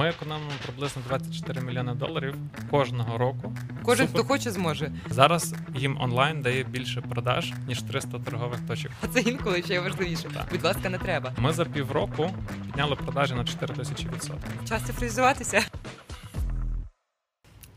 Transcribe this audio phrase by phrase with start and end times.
[0.00, 2.34] Ми економимо приблизно 24 мільйони доларів
[2.70, 3.52] кожного року.
[3.82, 4.22] Кожен, Супер.
[4.22, 4.92] хто хоче, зможе.
[5.10, 8.92] Зараз їм онлайн дає більше продаж ніж 300 торгових точок.
[9.02, 10.28] А це інколи ще важливіше.
[10.34, 10.46] Так.
[10.50, 11.32] Будь ласка, не треба.
[11.38, 12.30] Ми за півроку
[12.66, 14.68] підняли продажі на 4 тисячі відсотків.
[14.68, 15.62] Час цифровізуватися.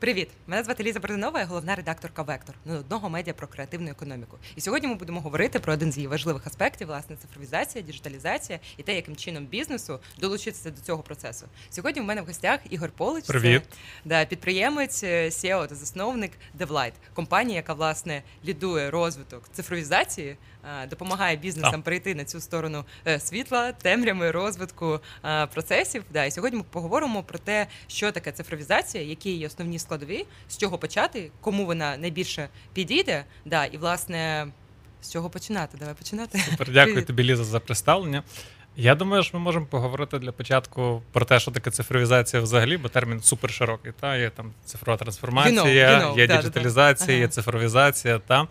[0.03, 0.29] Привіт!
[0.47, 4.37] Мене звати Ліза Бородинова, я головна редакторка Вектор не одного медіа про креативну економіку.
[4.55, 8.83] І сьогодні ми будемо говорити про один з її важливих аспектів власне цифровізація, діджиталізація і
[8.83, 11.45] те, яким чином бізнесу долучитися до цього процесу.
[11.69, 13.61] Сьогодні в мене в гостях Ігор Полич, це,
[14.05, 20.37] да, підприємець, е, CEO та засновник DevLight, компанія, яка власне лідує розвиток цифровізації,
[20.89, 26.03] допомагає бізнесам перейти на цю сторону е, світла, темрями розвитку е, процесів.
[26.13, 30.57] Да, і сьогодні ми поговоримо про те, що таке цифровізація, які її основні складові, з
[30.57, 33.25] чого почати, кому вона найбільше підійде.
[33.45, 34.47] Да, і власне
[35.01, 35.77] з чого починати?
[35.77, 36.37] Давай починати.
[36.39, 37.07] Супер, дякую Привіт.
[37.07, 38.23] тобі, Ліза, за представлення.
[38.77, 42.89] Я думаю, що ми можемо поговорити для початку про те, що таке цифровізація взагалі, бо
[42.89, 43.91] термін супер широкий.
[43.99, 46.37] Та є там цифрова трансформація, You know, you know, є да, да, да.
[46.37, 47.21] діджиталізація, Ага.
[47.21, 48.19] є цифровізація.
[48.19, 48.41] Та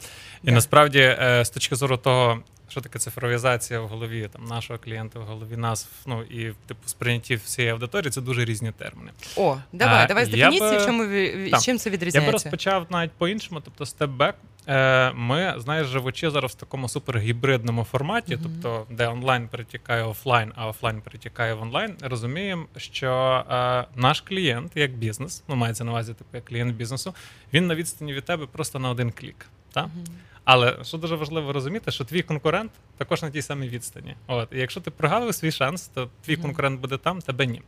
[0.42, 0.52] і Да.
[0.52, 2.38] насправді, е, з точки зору того,
[2.68, 7.36] що таке цифровізація в голові там нашого клієнта, в голові нас, ну і типу сприйнятті
[7.36, 9.10] всієї аудиторії, це дуже різні терміни.
[9.36, 13.60] О, давай, А, давай з дефініції, би- чому чим це Я би розпочав навіть по-іншому,
[13.64, 14.34] тобто степ-бек.
[14.68, 18.42] Е, Ми, знаєш, живучи зараз в такому супергібридному форматі, Мгм.
[18.62, 24.72] тобто де онлайн перетікає офлайн, а офлайн перетікає в онлайн, розуміємо, що е, наш клієнт,
[24.74, 27.14] як бізнес, ну мається на увазі, типу як клієнт бізнесу,
[27.52, 29.46] він на відстані від тебе просто на один клік.
[29.72, 29.82] Та?
[29.82, 30.04] Мгм.
[30.44, 34.14] Але що дуже важливо розуміти, що твій конкурент також на тій самій відстані.
[34.26, 36.42] От і якщо ти прогавив свій шанс, то твій Мгм.
[36.42, 37.62] конкурент буде там, тебе ні.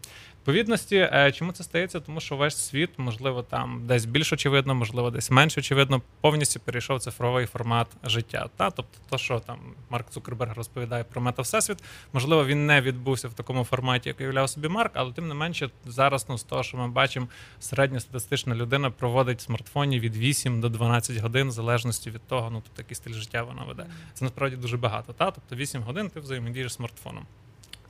[0.44, 2.00] Відповідності, е, чому це стається?
[2.00, 7.00] Тому що весь світ, можливо, там десь більш очевидно, можливо, десь менш очевидно, повністю перейшов
[7.00, 8.48] цифровий формат життя.
[8.56, 9.58] Та тобто, то, що там
[9.90, 11.78] Марк Цукерберг розповідає про мета всесвіт,
[12.12, 15.70] можливо, він не відбувся в такому форматі, як уявляв собі Марк, але тим не менше,
[15.86, 17.28] зараз ну, з того, що ми бачимо,
[17.60, 22.62] середньостатистична людина проводить в смартфоні від 8 до 12 годин, в залежності від того, ну
[22.64, 23.86] тобто який стиль життя вона веде.
[24.14, 25.12] Це насправді дуже багато.
[25.12, 25.30] Та?
[25.30, 27.26] Тобто 8 годин ти взаємодієш з смартфоном.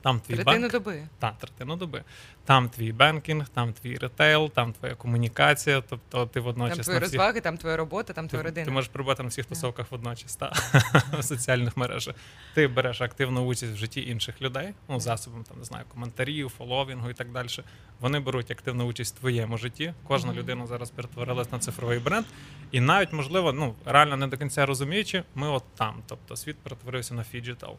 [0.05, 1.07] Там твій Третину банк, доби.
[1.19, 2.03] та, третину доби.
[2.43, 5.81] Там твій banking, там твій retail, там твоя комунікація.
[5.81, 8.65] Тобто ти водночас Там твої на всіх, розваги, там твоя робота, там твоя ти, родина.
[8.65, 10.53] ти можеш перебувати на всіх тусовках водночас та
[11.19, 12.15] в соціальних мережах.
[12.53, 17.03] Ти береш активну участь в житті інших людей, ну засобом там не знаю, коментарів, following
[17.03, 17.47] у і так далі.
[17.99, 19.93] Вони беруть активну участь в твоєму житті.
[20.07, 20.39] Кожна Мгм.
[20.39, 22.25] людина зараз перетворилась на цифровий бренд,
[22.71, 25.95] і навіть можливо, ну реально не до кінця розуміючи, ми от там.
[26.07, 27.77] Тобто світ перетворився на phygital.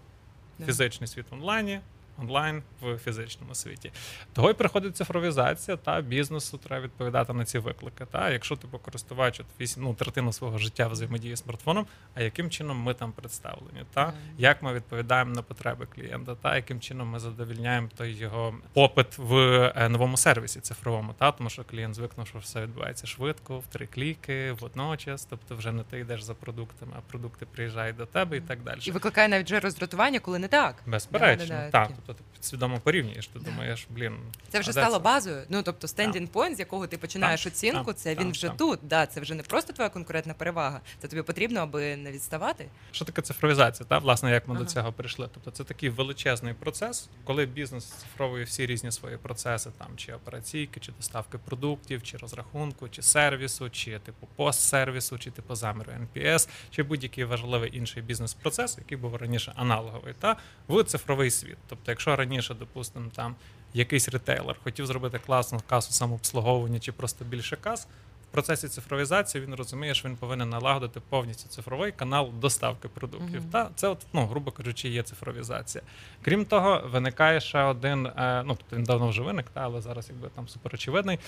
[0.59, 0.67] Да.
[0.67, 1.81] Фізичний світ в онлайні,
[2.19, 3.93] онлайн в фізичному світі.
[4.33, 8.07] Того й приходить цифровізація, та бізнесу треба відповідати на ці виклики.
[8.13, 9.41] Та якщо ти користувач
[9.77, 13.85] ну, третину свого життя взаємодіє з смартфоном, а яким чином ми там представлені?
[13.95, 19.19] Та як ми відповідаємо на потреби клієнта, та яким чином ми задовільняємо той його попит
[19.19, 19.37] в
[19.77, 23.87] е, новому сервісі цифровому, та тому що клієнт звикнув, що все відбувається швидко, в три
[23.87, 25.25] кліки, водночас.
[25.25, 28.79] Тобто, вже не ти йдеш за продуктами, а продукти приїжджають до тебе і так далі.
[28.83, 30.83] І викликає навіть вже роздратування, коли не так.
[30.87, 31.91] Безперечно, Да-да-да, так.
[32.07, 33.27] Тобто ти підсвідомо порівнюєш.
[33.27, 34.17] Ти думаєш, блін,
[34.49, 35.43] Це вже стало базою.
[35.49, 38.57] Ну тобто стендінг point, з якого ти починаєш Так, оцінку, так, це він вже так.
[38.57, 38.81] тут.
[38.83, 40.81] Да, це вже не просто твоя конкурентна перевага.
[41.03, 42.67] Це тобі потрібно, аби не відставати.
[42.93, 43.87] Що таке цифровізація?
[43.89, 44.65] Та власне, як ми Ага.
[44.65, 45.29] до цього прийшли?
[45.35, 50.81] Тобто це такий величезний процес, коли бізнес цифровує всі різні свої процеси, там чи операційки,
[50.81, 56.83] чи доставки продуктів, чи розрахунку, чи сервісу, чи типу постсервісу, чи типу заміру NPS, чи
[56.83, 60.37] будь-який важливий інший бізнес-процес, який був раніше аналоговий, та
[60.69, 61.57] в цифровий світ.
[61.69, 63.35] Тобто, якщо раніше, допустимо, там
[63.75, 67.89] якийсь ретейлер хотів зробити класну касу самообслуговування чи просто більше кас.
[68.31, 73.41] В процесі цифровізації він розуміє, що він повинен налагодити повністю цифровий канал доставки продуктів.
[73.41, 73.51] Мгм.
[73.51, 75.85] Та це, от, ну, грубо кажучи, є цифровізація.
[76.23, 80.09] Крім того, виникає ще один, е, ну тобто він давно вже виник, та, але зараз
[80.09, 81.19] якби там суперочевидний.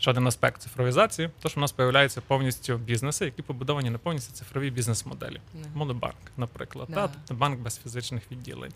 [0.00, 4.32] Ще один аспект цифровізації, то що в нас появляються повністю бізнеси, які побудовані на повністю
[4.32, 5.40] цифрові бізнес-моделі.
[5.54, 5.68] Да.
[5.74, 6.94] Монобанк, наприклад, Да.
[6.94, 8.72] та, тобто банк без фізичних відділень.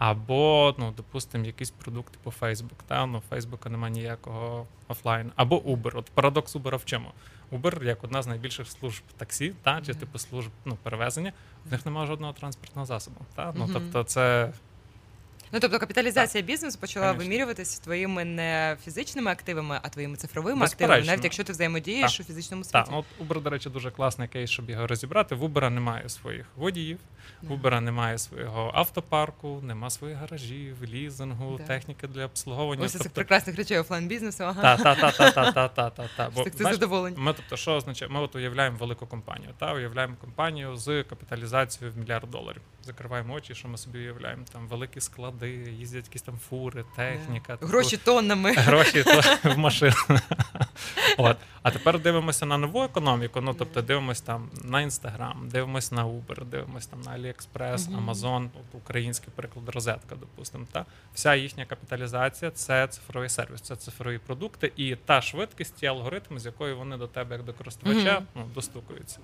[0.00, 2.78] Або, ну, допустимо, якийсь продукт типу Facebook.
[2.86, 3.06] Та?
[3.06, 5.32] Ну, Фейсбука немає ніякого офлайн.
[5.36, 5.98] Або Uber.
[5.98, 7.10] От парадокс Uber в чому?
[7.52, 11.32] Uber, як одна з найбільших служб таксі, та, чи типу служб ну, перевезення,
[11.66, 13.20] в них немає жодного транспортного засобу.
[13.34, 13.52] Та?
[13.56, 14.52] Ну, тобто це
[15.52, 17.24] Ну тобто капіталізація бізнесу почала Конечно.
[17.24, 22.20] вимірюватися твоїми не фізичними активами, а твоїми цифровими активами, навіть якщо ти взаємодієш так.
[22.20, 22.72] у фізичному світі.
[22.72, 25.34] Так, от Uber, до речі, дуже класний кейс, щоб його розібрати.
[25.34, 26.98] В Uber немає своїх водіїв,
[27.42, 31.66] в Uber немає свого автопарку, нема своїх гаражів, лізингу, так.
[31.66, 32.84] техніки для обслуговування.
[32.84, 33.04] Ось тобто...
[33.04, 34.44] цих прекрасних речей офлайн бізнесу.
[34.44, 34.76] Ага.
[34.76, 36.30] Та, та, та, та, та, та, та, та.
[36.30, 37.16] Бо, так ти задоволені.
[37.18, 38.10] Ми тобто, що означає?
[38.10, 42.62] Ми от уявляємо велику компанію, та уявляємо компанію з капіталізацією в мільярд доларів.
[42.84, 44.42] Закриваємо очі, що ми собі уявляємо.
[44.52, 47.56] Там великі склади, їздять якісь там фури, техніка.
[47.56, 48.52] типу, Гроші тоннами.
[48.52, 49.02] гроші
[49.44, 49.94] в машину.
[51.18, 51.36] От.
[51.62, 53.40] А тепер дивимося на нову економіку.
[53.40, 57.78] Ну тобто дивимося там на Інстаграм, дивимося на Uber, дивимося там на AliExpress.
[58.04, 60.66] Amazon, от український приклад розетка, допустимо.
[60.72, 66.40] Та вся їхня капіталізація це цифровий сервіс, це цифрові продукти і та швидкість, ті алгоритми,
[66.40, 69.18] з якою вони до тебе, як до користувача, ну, достукуються.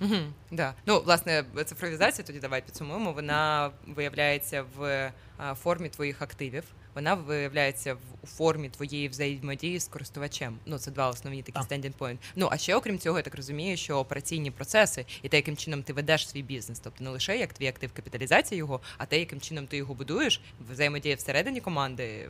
[0.00, 0.16] Угу,
[0.50, 0.74] да.
[0.86, 5.12] Ну, власне, цифровізація, тоді давай підсумуємо, вона виявляється в
[5.54, 6.64] формі твоїх активів,
[6.94, 10.58] вона виявляється в формі твоєї взаємодії з користувачем.
[10.66, 11.62] Ну, це два основні такі Так.
[11.62, 12.16] стендінг point.
[12.36, 15.82] Ну, а ще окрім цього, я так розумію, що операційні процеси і те, яким чином
[15.82, 19.40] ти ведеш свій бізнес, тобто не лише як твій актив капіталізація його, а те, яким
[19.40, 20.40] чином ти його будуєш,
[20.70, 22.28] взаємодія всередині команди,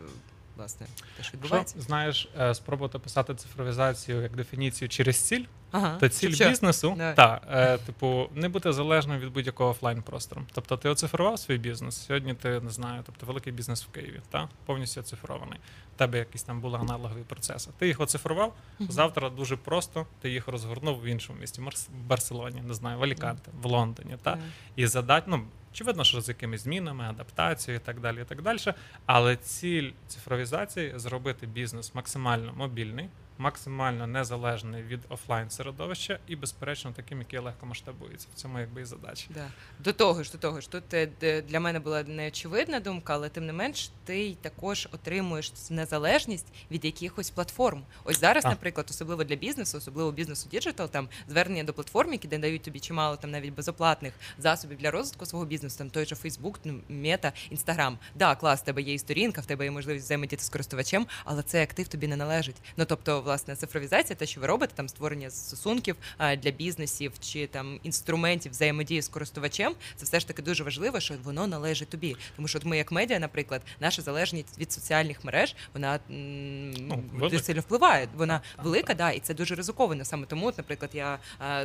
[0.56, 0.87] власне,
[1.17, 1.75] теж відбувається.
[1.76, 5.97] Якщо знаєш, е, спробувати писати цифровізацію як дефініцію через ціль, Ага.
[6.00, 6.49] то ціль що?
[6.49, 7.17] бізнесу Давай.
[7.17, 10.43] та е, типу не бути залежним від будь-якого офлайн простору.
[10.53, 12.05] Тобто ти оцифрував свій бізнес.
[12.06, 15.58] Сьогодні ти не знаю, тобто великий бізнес в Києві, та повністю оцифрований.
[15.94, 17.70] У тебе якісь там були аналогові процеси.
[17.79, 18.55] Ти їх оцифрував.
[18.79, 18.91] Мгм.
[18.91, 23.50] Завтра дуже просто ти їх розгорнув в іншому місті, Марс- Барселоні, не знаю, в Аліканте,
[23.62, 24.17] в Лондоні.
[24.23, 24.41] Та Так.
[24.76, 25.44] і задать, ну
[25.76, 28.58] очевидно, що з якимись змінами, адаптацією і так далі, і так далі.
[29.06, 33.08] Але ціль цифровізації зробити бізнес максимально мобільний,
[33.38, 38.29] максимально незалежний від офлайн середовища і, безперечно, таким, який легко масштабується.
[38.35, 39.27] В цьому якби і задача.
[39.35, 39.49] Да.
[39.79, 43.47] До того ж, до того ж, тут е, для мене була неочевидна думка, але тим
[43.47, 47.83] не менш, ти також отримуєш незалежність від якихось платформ.
[48.05, 48.53] Ось зараз, Так.
[48.53, 53.17] наприклад, особливо для бізнесу, особливо бізнесу digital, там звернення до платформ, які дають тобі чимало
[53.17, 56.17] там навіть безоплатних засобів для розвитку свого бізнесу, там той же
[56.65, 57.99] ну, Мета, Інстаграм.
[58.15, 61.43] Да, клас, в тебе є і сторінка, в тебе є можливість взаємодіяти з користувачем, але
[61.43, 62.56] цей актив тобі не належить.
[62.77, 67.81] Ну тобто, власне, цифровізація, те, що ви робите, там створення стосунків для бізнесів чи там
[67.82, 72.17] інструментів взаємодії з користувачем, це все ж таки дуже важливо, що воно належить тобі.
[72.37, 77.38] Тому що от ми, як медіа, наприклад, наша залежність від соціальних мереж, вона Ну, дуже
[77.38, 78.08] сильно впливає.
[78.17, 80.05] Вона велика, да, і це дуже ризиковано.
[80.05, 81.19] Саме тому, от, наприклад, я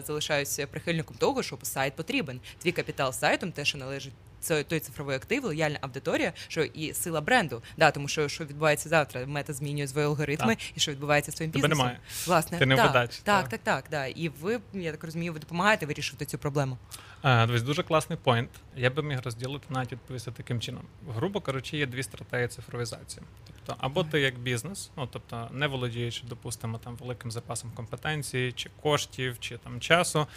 [0.08, 2.40] залишаюся прихильником того, що сайт потрібен.
[2.58, 4.14] Твій капітал сайтом, те, що належить.
[4.42, 7.64] Це той цифровий актив, лояльна аудиторія, що і сила бренду.
[7.78, 11.52] Да, тому що що відбувається завтра, мета змінює свої алгоритми, і що відбувається з своїм
[11.52, 12.00] Тебе немає.
[12.28, 13.50] Власне, Ти не так, вдач, Так, так.
[13.50, 14.06] так, так, да.
[14.06, 16.78] І ви, я так розумію, ви допомагаєте вирішувати цю проблему.
[17.24, 18.50] Е, Дивись, дуже класний поінт.
[18.76, 20.84] Я би міг розділити навіть відповісти таким чином.
[21.16, 23.24] Грубо кажучи, є дві стратегії цифровізації.
[23.66, 28.70] Тобто, або ти як бізнес, ну тобто не володіючи, допустимо, там великим запасом компетенції, чи
[28.82, 30.28] коштів, чи там часу,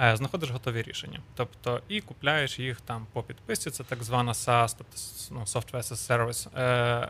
[0.00, 1.20] е, знаходиш готові рішення.
[1.34, 4.96] Тобто і купляєш їх там по підписці, це так звана SaaS, тобто
[5.30, 6.62] ну, Software as a Service е,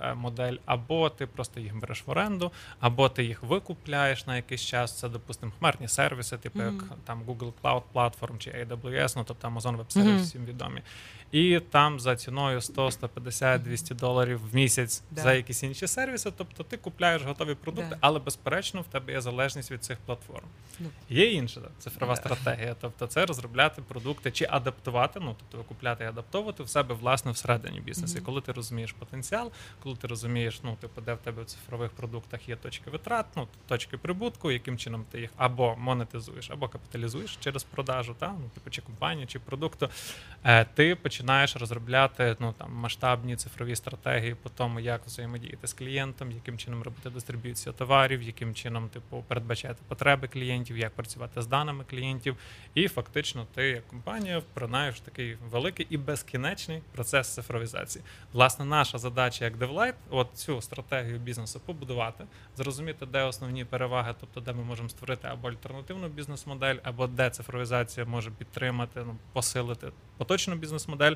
[0.02, 4.62] е, модель, або ти просто їх береш в оренду, або ти їх викупляєш на якийсь
[4.62, 4.98] час.
[4.98, 9.76] Це, допустимо, хмарні сервіси, типу як там Google Cloud Platform чи AWS, ну тобто Amazon
[9.76, 10.08] Web Мгм.
[10.08, 10.82] Service всім відомі.
[11.32, 15.23] І там за ціною 100, 150, 200 доларів в місяць Да.
[15.23, 16.32] за якісь інші сервіси.
[16.37, 17.96] Тобто ти купляєш готові продукти, Да.
[18.00, 20.44] але безперечно в тебе є залежність від цих платформ.
[20.81, 20.87] Ну.
[21.08, 22.20] Є інша цифрова Да.
[22.20, 27.32] стратегія, тобто це розробляти продукти чи адаптувати, ну тобто викупляти і адаптовувати в себе власне
[27.32, 28.14] всередині бізнесу.
[28.14, 28.26] І Мгм.
[28.26, 29.50] коли ти розумієш потенціал,
[29.82, 33.49] коли ти розумієш, ну типу, де в тебе в цифрових продуктах є точки витрат, ну
[33.69, 38.70] точки прибутку, яким чином ти їх або монетизуєш, або капіталізуєш через продажу, та ну типу
[38.70, 39.88] чи компанії, чи продукту,
[40.44, 46.32] е, ти починаєш розробляти ну там масштабні цифрові стратегії по тому, як взаємодіяти з клієнтом,
[46.32, 51.85] яким чином робити дистриб'юцію товарів, яким чином типу передбачати потреби клієнтів, як працювати з даними
[51.90, 52.37] клієнтів.
[52.75, 58.04] І фактично ти як компанія впринаєш такий великий і безкінечний процес цифровізації.
[58.32, 62.25] Власне, наша задача як DevLight– от цю стратегію бізнесу побудувати,
[62.56, 68.06] зрозуміти, де основні переваги, тобто де ми можемо створити або альтернативну бізнес-модель, або де цифровізація
[68.06, 71.12] може підтримати, ну посилити поточну бізнес-модель.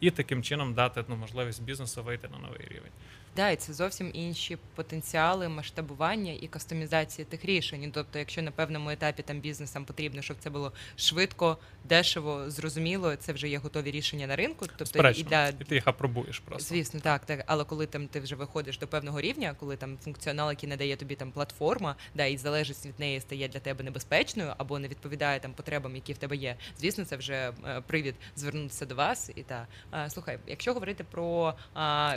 [0.00, 2.92] І таким чином дати ну, можливість бізнесу вийти на новий рівень.
[3.36, 7.90] Да, і це зовсім інші потенціали масштабування і кастомізації тих рішень.
[7.94, 13.32] Тобто, якщо на певному етапі там бізнесам потрібно, щоб це було швидко, дешево, зрозуміло, це
[13.32, 14.66] вже є готові рішення на ринку.
[14.66, 16.74] Тобто Сперечно, і для і ти їх апробуєш просто.
[16.74, 17.44] Звісно, так, так.
[17.46, 21.14] Але коли там ти вже виходиш до певного рівня, коли там функціонал, який надає тобі
[21.14, 25.52] там платформа, да, і залежність від неї стає для тебе небезпечною або не відповідає там
[25.52, 26.56] потребам, які в тебе є.
[26.78, 29.30] Звісно, це вже е, привід звернутися до вас.
[29.34, 31.54] І та а, слухай, якщо говорити про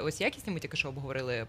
[0.04, 1.48] ось якісні, ми тільки що обговорили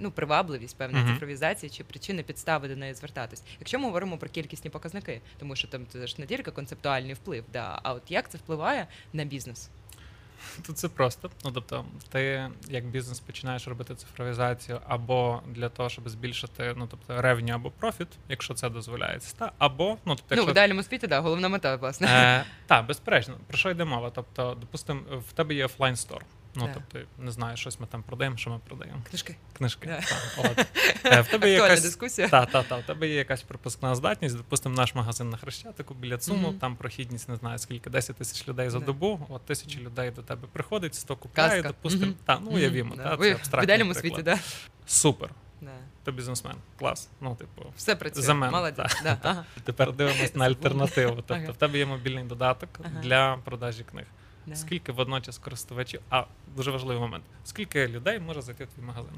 [0.00, 1.14] ну, привабливість певної Мгм.
[1.14, 3.42] цифровізації чи причини підстави до неї звертатись.
[3.60, 7.44] Якщо ми говоримо про кількісні показники, тому що там це ж не тільки концептуальний вплив,
[7.52, 9.70] да, а от як це впливає на бізнес?
[10.66, 11.30] Тут це просто.
[11.44, 17.22] Ну тобто, ти як бізнес починаєш робити цифровізацію або для того, щоб збільшити ну тобто
[17.22, 21.06] ревню або профіт, якщо це дозволяється, та або ну тобто, Ну, якщо в ідеальному світі,
[21.06, 22.06] да, головна мета, власне.
[22.10, 24.10] Е, так, безперечно, про що йде мова?
[24.14, 26.24] Тобто, допустимо, в тебе є офлайн стор.
[26.56, 29.02] Ну тобто, не знаю, щось ми там продаємо, що ми продаємо.
[29.10, 29.36] Книжки.
[29.58, 29.86] Книжки.
[29.86, 30.00] Да.
[30.00, 30.22] Так,
[30.58, 30.66] от.
[31.04, 32.28] Е, В тебе є якась дискусія.
[32.28, 34.36] та, та, та, у тебе є якась пропускна здатність.
[34.36, 36.58] Допустимо, наш магазин на Хрещатику біля ЦУМу, Мгм.
[36.58, 38.84] там прохідність не знаю скільки, 10 тисяч людей за Да.
[38.86, 39.26] добу.
[39.28, 41.68] От тисячі людей до тебе приходить, 100 купляє, Казка.
[41.68, 42.06] допустимо.
[42.06, 42.14] Мгм.
[42.24, 44.38] Та, ну уявімо, Мгм, та, це Ви в світі, да.
[44.86, 45.30] Супер.
[45.60, 45.70] Да.
[46.04, 46.54] Ти бізнесмен.
[46.78, 47.08] Клас.
[47.20, 48.22] Ну, типу, Все працює.
[48.22, 49.02] За мене, Молодець.
[49.02, 49.18] Да.
[49.22, 49.44] Ага.
[49.64, 51.14] тепер дивимось на альтернативу.
[51.14, 51.52] Тобто Ага.
[51.52, 53.00] в тебе є мобільний додаток Ага.
[53.02, 54.04] для продажі книг.
[54.54, 56.24] Скільки водночас користувачів, а
[56.56, 59.12] дуже важливий момент, скільки людей може зайти в твій магазин?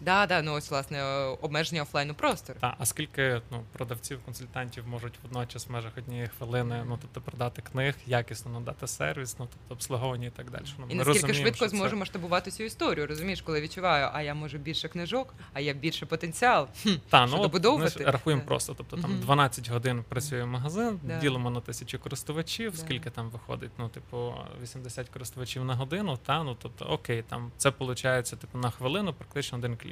[0.00, 2.58] Да, да, ну ось власне е, обмеження офлайну простору.
[2.60, 7.62] Та, а скільки ну, продавців, консультантів можуть водночас в межах однієї хвилини ну, тобто, продати
[7.62, 10.64] книг, якісно надати сервіс, ну, тобто обслуговування і так далі.
[10.78, 14.34] Ну, І наскільки швидко що це- зможу масштабувати цю історію, розумієш, коли відчуваю, а я
[14.34, 16.68] можу більше книжок, а я більше потенціал.
[17.08, 18.04] Та, що ну, добудовувати.
[18.04, 18.48] рахуємо Да.
[18.48, 18.74] просто.
[18.74, 19.20] Тобто там Мгм.
[19.20, 21.18] 12 годин працює магазин, Да.
[21.18, 22.78] ділимо на тисячу користувачів, Да.
[22.78, 23.70] скільки там виходить?
[23.78, 28.70] Ну, типу, 80 користувачів на годину, та ну тобто, окей, там це виходить типу, на
[28.70, 29.87] хвилину, практично один клієнт.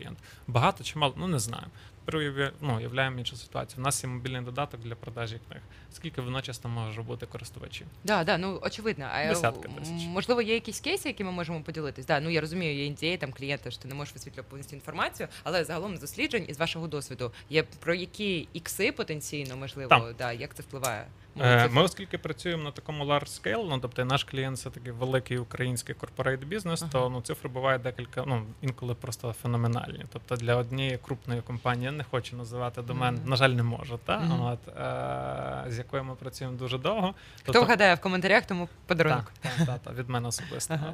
[0.46, 1.66] Багато чи мало, ну не знаю.
[2.06, 3.82] Тепер ну, уявляємо іншу ситуацію.
[3.82, 5.62] У нас є мобільний додаток для продажі книг.
[5.92, 7.86] Скільки водночас там може бути користувачів?
[8.04, 9.06] Да, да, ну очевидно.
[9.12, 10.06] А Десятка тисяч.
[10.06, 12.06] можливо, є якісь кейси, які ми можемо поділитись.
[12.06, 15.28] Да, ну я розумію, є NDA, там клієнти, що ти не можеш висвітлювати повністю інформацію,
[15.44, 20.14] але загалом з досліджень із вашого досвіду є про які ікси потенційно можливо, Так.
[20.18, 21.06] да, як це впливає.
[21.40, 25.38] Е, Ми, оскільки працюємо на такому large scale, ну тобто наш клієнт це такий великий
[25.38, 26.92] український corporate бізнес, Ага.
[26.92, 30.04] то ну цифри бувають декілька, ну інколи просто феноменальні.
[30.12, 33.30] Тобто для однієї крупної компанії я не хочу називати домен, Мгм.
[33.30, 34.40] на жаль, не можу, та Мгм.
[34.42, 37.14] от е, з якою ми працюємо дуже довго.
[37.48, 39.32] Хто вгадає в коментарях, тому подарунок.
[39.40, 40.74] Так, так, так, так, від мене особисто.
[40.74, 40.92] Ага.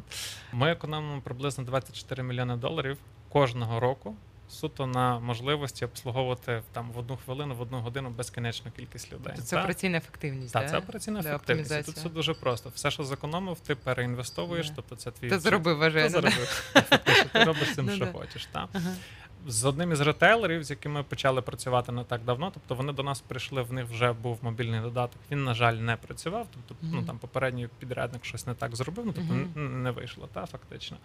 [0.53, 4.17] Ми економимо приблизно 24 мільйони доларів кожного року.
[4.49, 9.25] Суто на можливості обслуговувати там в одну хвилину, в одну годину безкінечну кількість людей.
[9.27, 9.63] Тобто Це Та?
[9.63, 10.53] операційна ефективність.
[10.53, 10.69] Так, да?
[10.71, 11.71] це операційна Да, ефективність.
[11.73, 12.71] І Тут все дуже просто.
[12.75, 14.73] Все, що зекономив, ти переінвестовуєш, Да.
[14.77, 16.05] тобто це твій Ти заробив, Ти вважаю.
[16.05, 16.21] да?
[16.21, 16.73] заробив.
[17.33, 18.47] Ти робиш цим, Ну що хочеш.
[18.53, 18.69] Та?
[19.47, 23.03] З одним із ретейлерів, з якими ми почали працювати не так давно, тобто вони до
[23.03, 25.19] нас прийшли, в них вже був мобільний додаток.
[25.31, 26.47] Він, на жаль, не працював.
[26.69, 30.47] Тобто, ну там попередній підрядник щось не так зробив, ну тобто н- не вийшло, та
[30.47, 30.97] фактично.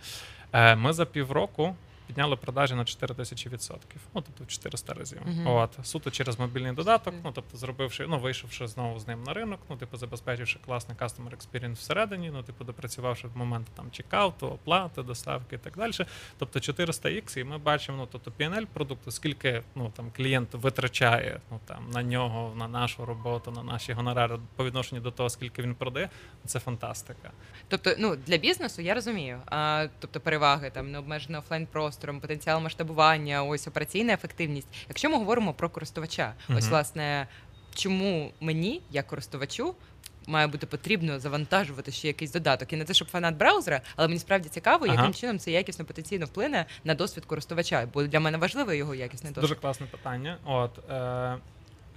[0.54, 1.76] Е, Ми за півроку.
[2.08, 5.22] Підняли продажі на 4 тисячі відсотків, ну тобто в 400 разів.
[5.26, 5.48] Мгм.
[5.48, 7.14] От суто через мобільний додаток.
[7.24, 11.30] Ну тобто, зробивши, ну вийшовши знову з ним на ринок, ну типу, забезпечивши класний customer
[11.30, 15.92] experience всередині, ну типу, допрацювавши в момент там чекауту, оплати, доставки і так далі.
[16.38, 21.40] Тобто 400 x і ми бачимо, ну тобто PNL продукту, скільки ну там клієнт витрачає
[21.52, 25.62] ну там на нього, на нашу роботу, на наші гонорари по відношенню до того, скільки
[25.62, 26.10] він продає.
[26.46, 27.32] Це фантастика.
[27.68, 29.42] Тобто, ну для бізнесу я розумію.
[29.46, 31.68] А, тобто переваги там необмежено офлайн
[31.98, 34.68] простором, потенціал масштабування, ось операційна ефективність.
[34.90, 37.28] Якщо ми говоримо про користувача, ось власне,
[37.76, 39.76] чому мені, як користувачу,
[40.28, 42.74] має бути потрібно завантажувати ще якийсь додаток.
[42.74, 44.96] І не те, щоб фанат браузера, але мені справді цікаво, Ага.
[44.96, 49.34] яким чином це якісно потенційно вплине на досвід користувача, бо для мене важливий його якісний
[49.34, 49.50] досвід.
[49.50, 50.38] дуже класне питання.
[50.46, 51.38] От е,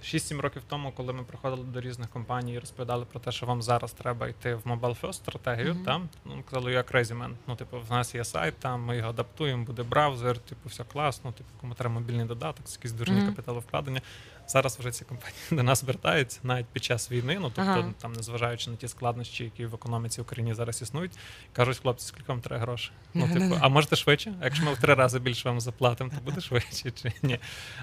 [0.03, 3.61] 6-7 років тому, коли ми приходили до різних компаній і розповідали про те, що вам
[3.61, 5.83] зараз треба йти в Mobile First стратегію, Мгм.
[5.85, 7.33] там ну казали, я crazy man.
[7.47, 11.31] Ну, типу, в нас є сайт, там ми його адаптуємо, буде браузер, типу, все класно,
[11.31, 13.25] типу, кому треба мобільний додаток, якісь дурні Мгм.
[13.25, 14.01] капіталовкладення.
[14.47, 17.37] Зараз вже ці компанії до нас звертаються навіть під час війни.
[17.41, 17.93] Ну тобто, Ага.
[18.01, 21.11] там, незважаючи на ті складнощі, які в економіці в Україні зараз існують,
[21.53, 22.91] кажуть, хлопці, скільки вам треба грошей?
[23.13, 24.33] Ну, типу, а можете швидше?
[24.41, 27.39] А якщо ми в три рази більше вам заплатимо, то буде швидше чи ні?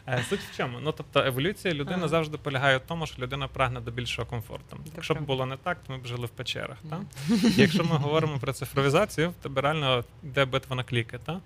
[0.09, 0.79] Е, Суть в чому?
[0.81, 2.09] Ну тобто еволюція людини Ага.
[2.09, 4.77] завжди полягає в тому, що людина прагне до більшого комфорту.
[4.95, 6.79] Якщо б було не так, то ми б жили в печерах.
[6.91, 7.01] Та?
[7.57, 11.19] Якщо ми говоримо про цифровізацію, в тебе реально йде битва на кліки.
[11.27, 11.41] Та?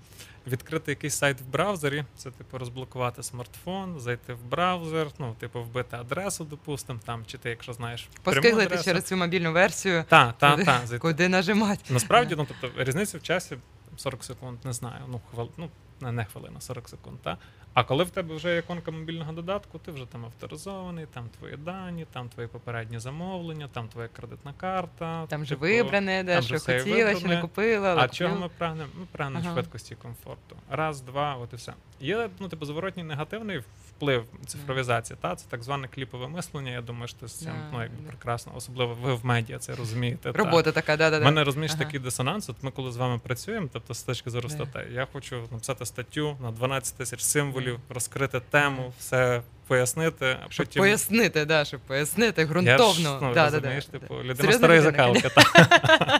[0.46, 5.96] Відкрити якийсь сайт в браузері, це типу розблокувати смартфон, зайти в браузер, ну, типу, вбити
[5.96, 10.64] адресу, допустимо, там, чи ти, якщо знаєш, Поскиглити через цю мобільну версію, Та, та, Куди-
[10.64, 11.92] та, куди нажимати.
[11.92, 13.56] Насправді, ну тобто різниця в часі
[13.96, 15.04] 40 секунд, не знаю.
[15.08, 15.70] Ну, хвил, ну
[16.00, 17.18] не, не хвилина, 40 секунд.
[17.22, 17.38] Та?
[17.74, 21.56] А коли в тебе вже є іконка мобільного додатку, ти вже там авторизований, там твої
[21.56, 25.26] дані, там твої попередні замовлення, там твоя кредитна карта.
[25.26, 27.40] Там же типу, вибране, де там що все і хотіла, що не вибране.
[27.40, 27.90] купила.
[27.92, 28.88] але А чого ми прагнемо?
[28.98, 29.54] Ми прагнемо Ага.
[29.54, 30.56] швидкості і комфорту.
[30.70, 31.72] Раз, два, от і все.
[32.00, 33.62] Є ну, типу, зворотній негативний
[34.02, 35.16] вплив цифровізації.
[35.20, 35.36] Та?
[35.36, 36.70] Це так зване кліпове мислення.
[36.70, 40.32] Я думаю, що з цим ну, якби прекрасно, особливо ви в медіа це розумієте.
[40.32, 40.38] та.
[40.38, 41.84] Робота така, да, да, У мене розумієш Ага.
[41.84, 42.48] такий дисонанс.
[42.48, 46.36] От ми коли з вами працюємо, тобто з точки зору статей, я хочу написати статтю
[46.42, 50.82] на 12 тисяч символів, розкрити тему, все пояснити, а Щоб потім.
[50.82, 54.20] пояснити, да, щоб пояснити Я ж, ну, да, розумієш, да, да, типу, да.
[54.20, 55.30] людина Серйозна старої людина, закалки.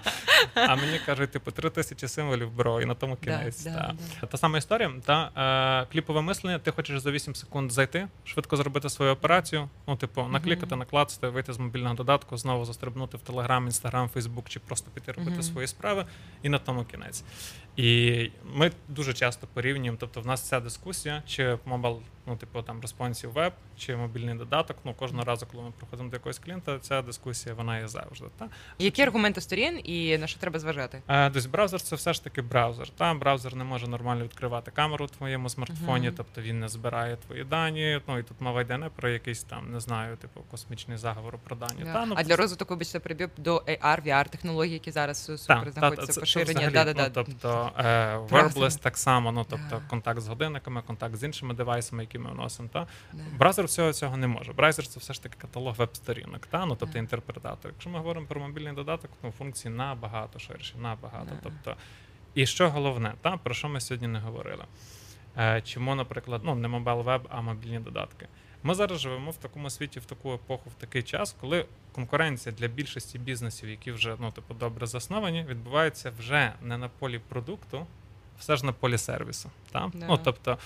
[0.54, 3.64] А мені кажуть, типу, три тисячі символів бро, і на тому Да, кінець.
[3.64, 4.26] да, та.
[4.26, 5.30] Та сама історія, та
[5.82, 10.22] е, кліпове мислення, ти хочеш за 8 секунд зайти, швидко зробити свою операцію, ну, типу,
[10.22, 15.12] наклікати, наклацати, вийти з мобільного додатку, знову застрибнути в Телеграм, Інстаграм, Фейсбук, чи просто піти
[15.12, 16.06] робити свої справи,
[16.42, 17.24] і на тому кінець.
[17.76, 22.80] І ми дуже часто порівнюємо, тобто в нас ця дискусія, чи мобайл, ну, типу, там
[22.80, 24.76] responsive веб, чи мобільний додаток.
[24.84, 28.26] Ну, кожного разу, коли ми приходимо до якогось клієнта, ця дискусія вона є завжди.
[28.38, 28.48] Та?
[28.78, 31.02] Які аргументи сторін і на що треба зважати?
[31.08, 32.88] Е, Тобто браузер це все ж таки браузер.
[32.88, 36.16] Та браузер не може нормально відкривати камеру в твоєму смартфоні, Мгм.
[36.16, 38.00] тобто він не збирає твої дані.
[38.08, 41.56] Ну і тут мова йде не про якийсь там, не знаю, типу космічний заговор про
[41.56, 41.84] дані.
[41.84, 41.92] Да.
[41.92, 46.12] Та, ну, а для розвитку, вибачте, прибіг до AR, VR технологій, які зараз супер знаходяться
[46.12, 47.61] це Да, да, да.
[47.78, 49.80] Е, wearables так само, ну тобто Да.
[49.90, 52.68] контакт з годинниками, контакт з іншими девайсами, які ми вносимо.
[52.72, 53.22] Та Да.
[53.38, 54.52] браузер всього цього не може.
[54.52, 56.98] Браузер це все ж таки каталог веб-сторінок, та ну тобто Да.
[56.98, 57.70] інтерпретатор.
[57.72, 61.24] Якщо ми говоримо про мобільний додаток, ну функції набагато ширші, набагато.
[61.30, 61.36] Да.
[61.42, 61.76] Тобто,
[62.34, 64.64] і що головне, та про що ми сьогодні не говорили?
[65.38, 68.28] Е, чому, наприклад, ну не мобайл веб, а мобільні додатки?
[68.62, 72.68] Ми зараз живемо в такому світі, в таку епоху, в такий час, коли конкуренція для
[72.68, 77.86] більшості бізнесів, які вже ну типу добре засновані, відбувається вже не на полі продукту,
[78.38, 79.50] все ж на полі сервісу.
[79.72, 79.90] Та?
[79.94, 80.06] Да.
[80.06, 80.58] Ну тобто,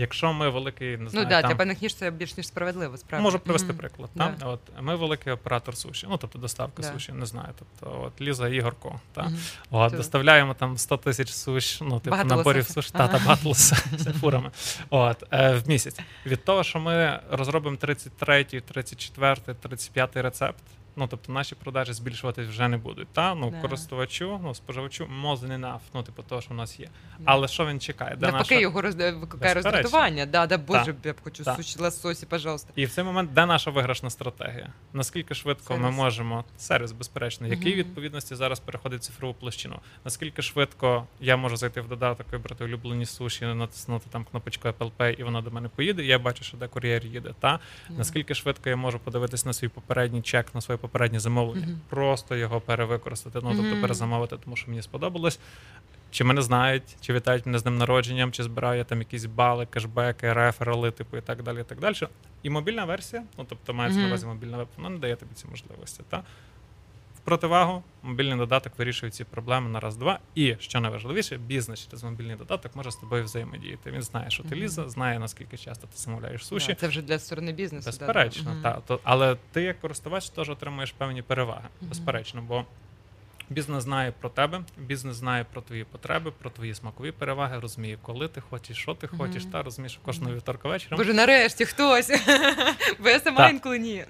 [0.00, 2.96] якщо ми великий, не Ну знаю, да, там, для певних ніж це більш ніж справедливо,
[2.96, 3.22] справді.
[3.24, 3.76] Можу привести Мгм.
[3.78, 4.10] приклад.
[4.14, 4.28] Да.
[4.40, 4.46] Та?
[4.46, 6.92] От ми великий оператор суші, ну тобто доставка Да.
[6.92, 7.48] суші, не знаю.
[7.58, 9.00] Тобто, от Ліза Ігорко.
[9.12, 9.22] Та?
[9.22, 9.38] Мгм.
[9.70, 13.72] От, доставляємо там 100 тисяч суш, ну, типу, наборів суш, та, та з
[14.20, 14.50] фурами.
[14.90, 16.00] От, е, в місяць.
[16.26, 20.62] Від того, що ми розробимо 33, 34, 35 рецепт,
[20.96, 23.08] ну, тобто наші продажі збільшуватись вже не будуть.
[23.08, 23.34] Та?
[23.34, 23.60] Ну, Да.
[23.60, 26.86] користувачу, ну, споживачу more than enough, ну, типу, того, що в нас є.
[27.18, 27.24] Да.
[27.24, 28.10] Але що він чекає?
[28.10, 28.54] Навпаки, наша...
[28.54, 28.94] його роз...
[28.94, 30.26] викликає роздратування.
[30.26, 30.96] Да, да, боже, Так.
[31.04, 31.56] я б хочу Так.
[31.56, 32.72] суші лососі, пожалуйста.
[32.76, 34.72] І в цей момент де наша виграшна стратегія?
[34.92, 39.80] Наскільки швидко ми можемо сервіс, безперечно, який відповідності зараз переходить в цифрову площину?
[40.04, 45.12] Наскільки швидко я можу зайти в додаток, вибрати улюблені суші, натиснути там кнопочку Apple Pay,
[45.20, 46.02] і воно до мене поїде.
[46.04, 47.34] і Я бачу, що де кур'єр їде.
[47.40, 47.94] Та Да.
[47.98, 51.80] наскільки швидко я можу подивитись на свій попередній чек, на своє попереднє замовлення, Мгм.
[51.88, 53.80] просто його перевикористати, ну тобто Мгм.
[53.80, 55.40] перезамовити, тому що мені сподобалось.
[56.12, 59.66] Чи мене знають, чи вітають мене з ним народженням, чи збираю я там якісь бали,
[59.66, 61.60] кешбеки, реферали, типу і так далі.
[61.60, 61.94] і так далі.
[62.42, 65.46] І мобільна версія, ну тобто мається на увазі мобільна веб, вона не дає тобі ці
[65.50, 66.02] можливості.
[66.08, 66.22] Та?
[67.22, 70.18] В противагу, мобільний додаток вирішує ці проблеми на раз-два.
[70.34, 73.90] І що найважливіше, бізнес через мобільний додаток може з тобою взаємодіяти.
[73.90, 74.58] Він знає, що ти Мгм.
[74.64, 76.66] ліза, знає наскільки часто ти замовляєш суші.
[76.68, 77.90] Да, це вже для сторони бізнесу.
[77.90, 78.06] да, да.
[78.06, 78.62] Безперечно, Мгм.
[78.62, 81.68] та, то, але ти як користувач теж отримуєш певні переваги.
[81.80, 82.64] Безперечно, бо
[83.50, 88.28] бізнес знає про тебе, бізнес знає про твої потреби, про твої смакові переваги, розуміє, коли
[88.28, 89.52] ти хочеш, що ти хочеш, Мгм.
[89.52, 90.96] та розумієш, кожного вівторка вечора.
[90.96, 92.10] Боже, нарешті хтось.
[93.00, 94.04] Бо я сама інколи ні.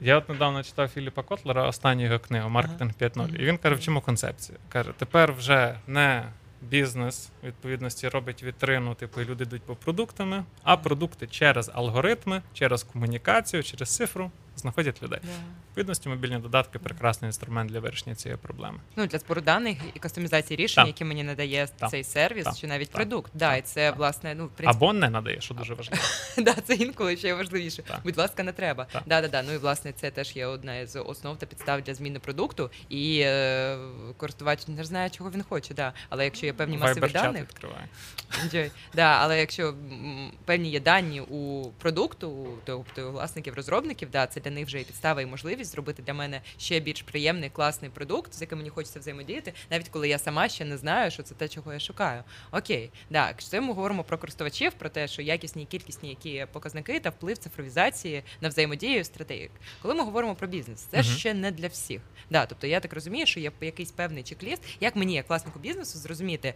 [0.00, 3.36] Я от недавно читав Філіпа Котлера останню його книгу Маркетинг 5.0.
[3.40, 4.58] І він каже, в чому концепція?
[4.68, 6.24] Каже, тепер вже не
[6.62, 12.82] бізнес відповідності робить вітрину, типу, і люди йдуть по продуктами, а продукти через алгоритми, через
[12.82, 14.30] комунікацію, через цифру
[14.64, 15.18] знаходять людей.
[15.68, 18.78] Відповідності мобільні додатки прекрасний інструмент для вирішення цієї проблеми.
[18.96, 20.86] Ну, для збору даних і кастомізації рішень, Так.
[20.86, 21.90] які мені надає Так.
[21.90, 22.56] цей сервіс, Так.
[22.56, 22.96] чи навіть Так.
[22.96, 23.32] продукт.
[23.34, 23.98] Да, і це, Так.
[23.98, 26.02] власне, ну, в принципі, Або не надає, що дуже важливо.
[26.38, 27.82] да, це інколи ще важливіше.
[27.82, 28.00] Так.
[28.04, 28.86] Будь ласка, не треба.
[28.92, 29.02] Так.
[29.06, 29.42] Да, да, да.
[29.42, 32.70] Ну і власне це теж є одна із основ та підстав для зміни продукту.
[32.88, 33.78] І е,
[34.16, 35.74] користувач не знає, чого він хоче.
[35.74, 35.92] Да.
[36.08, 37.88] Але якщо є певні масиві даних, відкриває.
[38.94, 39.74] Да, але якщо
[40.44, 44.84] певні є дані у продукту, тобто у власників розробників, да, це для них вже і
[44.84, 49.00] підстава, і можливість зробити для мене ще більш приємний, класний продукт, з яким мені хочеться
[49.00, 52.22] взаємодіяти, навіть коли я сама ще не знаю, що це те, чого я шукаю.
[52.52, 57.00] Окей, да, якщо ми говоримо про користувачів, про те, що якісні і кількісні які показники
[57.00, 59.50] та вплив цифровізації на взаємодію стратегік.
[59.82, 61.06] Коли ми говоримо про бізнес, це Мгм.
[61.06, 62.00] ще не для всіх.
[62.30, 65.98] Да, тобто я так розумію, що є якийсь певний чек-ліст, як мені, як власнику бізнесу,
[65.98, 66.54] зрозуміти,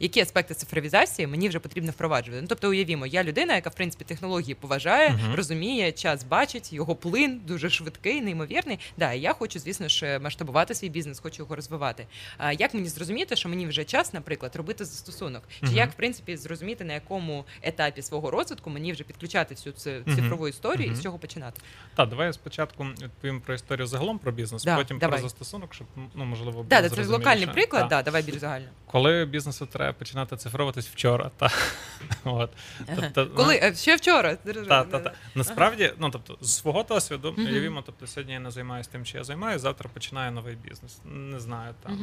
[0.00, 2.42] які аспекти цифровізації мені вже потрібно впроваджувати.
[2.42, 5.34] Ну, тобто, уявімо, я людина, яка в принципі технології поважає, Мгм.
[5.34, 8.78] розуміє, час бачить, його плин дуже швидкий, неймовірний.
[8.96, 12.06] Да, і я хочу, звісно ж, масштабувати свій бізнес, хочу його розвивати.
[12.38, 15.42] А як мені зрозуміти, що мені вже час, наприклад, робити застосунок?
[15.60, 15.76] Чи Мгм.
[15.76, 20.48] як в принципі зрозуміти, на якому етапі свого розвитку мені вже підключати всю цю цифрову
[20.48, 21.60] історію і з чого починати?
[21.96, 25.18] Так, давай я спочатку відповім про історію загалом про бізнес, Да, потім давай.
[25.20, 27.90] про застосунок, щоб ну можливо було Да, да, це локальний приклад, Так.
[27.90, 28.66] да, давай більш загально.
[28.86, 31.50] Коли бізнесу треба починати цифровуватись вчора, та
[32.24, 32.50] от
[32.96, 34.36] тобто, Коли е, ще вчора?
[34.36, 35.12] Та, та, та.
[35.34, 37.13] Насправді, ну тобто, з свого досвіду,
[37.52, 41.00] Уявімо, тобто сьогодні я не займаюся тим, чи я займаюся, завтра починаю новий бізнес.
[41.04, 41.98] Не знаю, там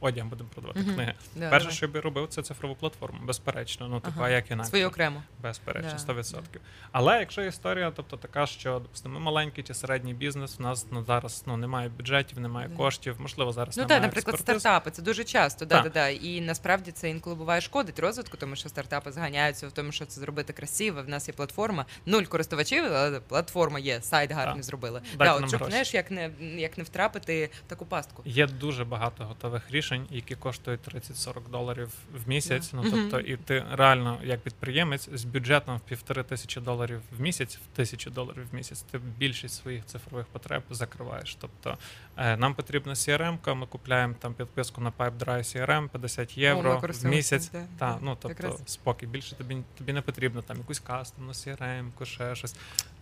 [0.00, 0.94] одяг будемо продавати Мгм.
[0.94, 1.14] книги.
[1.36, 3.88] Да, Перше, що я би робив, це цифрову платформу, безперечно.
[3.88, 4.30] Ну, типу, Ага.
[4.30, 4.70] як інакше?
[4.70, 5.22] Свою окремо.
[5.42, 5.98] Безперечно, Да.
[5.98, 6.60] 100%.
[6.92, 11.04] Але якщо історія, тобто така, що допустимо, ми маленький чи середній бізнес, в нас ну,
[11.04, 12.76] зараз ну, немає бюджетів, немає Да.
[12.76, 14.62] коштів, можливо, зараз Ну немає так, наприклад, експертиз.
[14.62, 15.64] стартапи це дуже часто.
[15.66, 16.08] Да, да, да.
[16.08, 20.20] І насправді це інколи буває шкодить розвитку, тому що стартапи зганяються в тому, що це
[20.20, 21.02] зробити красиво.
[21.02, 25.00] В нас є платформа, нуль користувачів, але платформа є, сайт гарний зробили.
[25.18, 28.22] Да, от щоб знаєш, як не як не втрапити в таку пастку.
[28.26, 32.70] Є дуже багато готових рішень, які коштують 30-40 доларів в місяць.
[32.70, 32.76] Да.
[32.82, 37.56] Ну тобто, і ти реально, як підприємець, з бюджетом в півтори тисячі доларів в місяць,
[37.56, 41.36] в тисячу доларів в місяць, ти більшість своїх цифрових потреб закриваєш.
[41.40, 41.78] Тобто
[42.16, 47.04] е, нам потрібна CRM, ми купляємо там підписку на Pipedrive CRM 50 євро ми в
[47.04, 47.50] місяць.
[47.50, 49.06] да, Та, ну тобто спокій.
[49.06, 52.56] Більше тобі тобі не потрібно там якусь кастомну CRM, ще щось.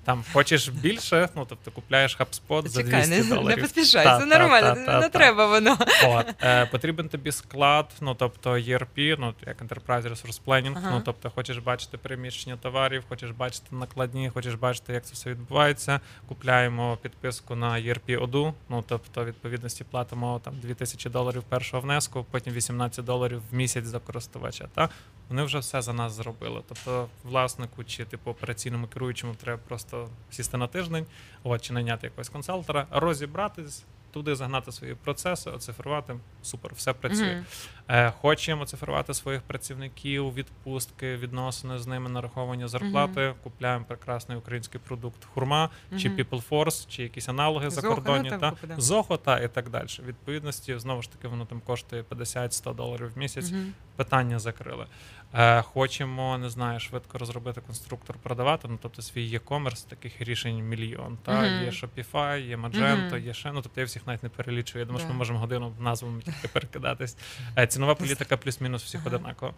[0.05, 4.27] Там хочеш більше, ну тобто купляєш HubSpot за 200 Чекай, не, не поспішай, Та, це
[4.27, 5.19] та, нормально, та, не, та, не та.
[5.19, 5.79] треба воно.
[6.05, 10.91] От, е, потрібен тобі склад, ну тобто ERP, ну як Enterprise Resource Planning, Ага.
[10.91, 16.01] ну тобто хочеш бачити переміщення товарів, хочеш бачити накладні, хочеш бачити, як це все відбувається.
[16.29, 22.53] Купляємо підписку на ERP Odoo, ну тобто відповідності платимо там 2000 доларів першого внеску, потім
[22.53, 24.69] 18 доларів в місяць за користувача.
[24.75, 24.89] Та
[25.29, 26.63] вони вже все за нас зробили.
[26.69, 31.07] Тобто, власнику чи типу операційному керуючому треба просто сісти на тиждень,
[31.43, 33.85] от чи найняти якогось консалтера, розібратись.
[34.15, 36.17] Туди загнати свої процеси, оцифрувати.
[36.43, 37.45] Супер, все працює.
[37.89, 43.35] Е, хочемо оцифрувати своїх працівників, відпустки, відносини з ними, нараховування зарплати.
[43.43, 46.11] Купляємо прекрасний український продукт хурма, чи.
[46.11, 48.81] PeopleForce, чи якісь аналоги Зохо, закордонні, ну, там та купа, да.
[48.81, 49.87] Зохо, і так далі.
[50.07, 53.53] Відповідності, знову ж таки, воно там коштує 50-100 доларів в місяць.
[53.97, 54.87] Питання закрили.
[55.37, 58.69] Е, хочемо, не знаю, швидко розробити конструктор, продавати.
[58.71, 61.19] Ну тобто свій e-commerce, таких рішень мільйон.
[61.23, 61.65] Та Мгм.
[61.65, 63.25] є Shopify, є Magento, Мгм.
[63.27, 63.53] є ще.
[63.53, 64.81] Ну тобто я всіх навіть не перелічую.
[64.81, 67.17] Я думаю, що ми можемо годину назвами тільки перекидатись.
[67.59, 69.17] Е, цінова політика плюс-мінус всіх Ага.
[69.17, 69.55] одинаково.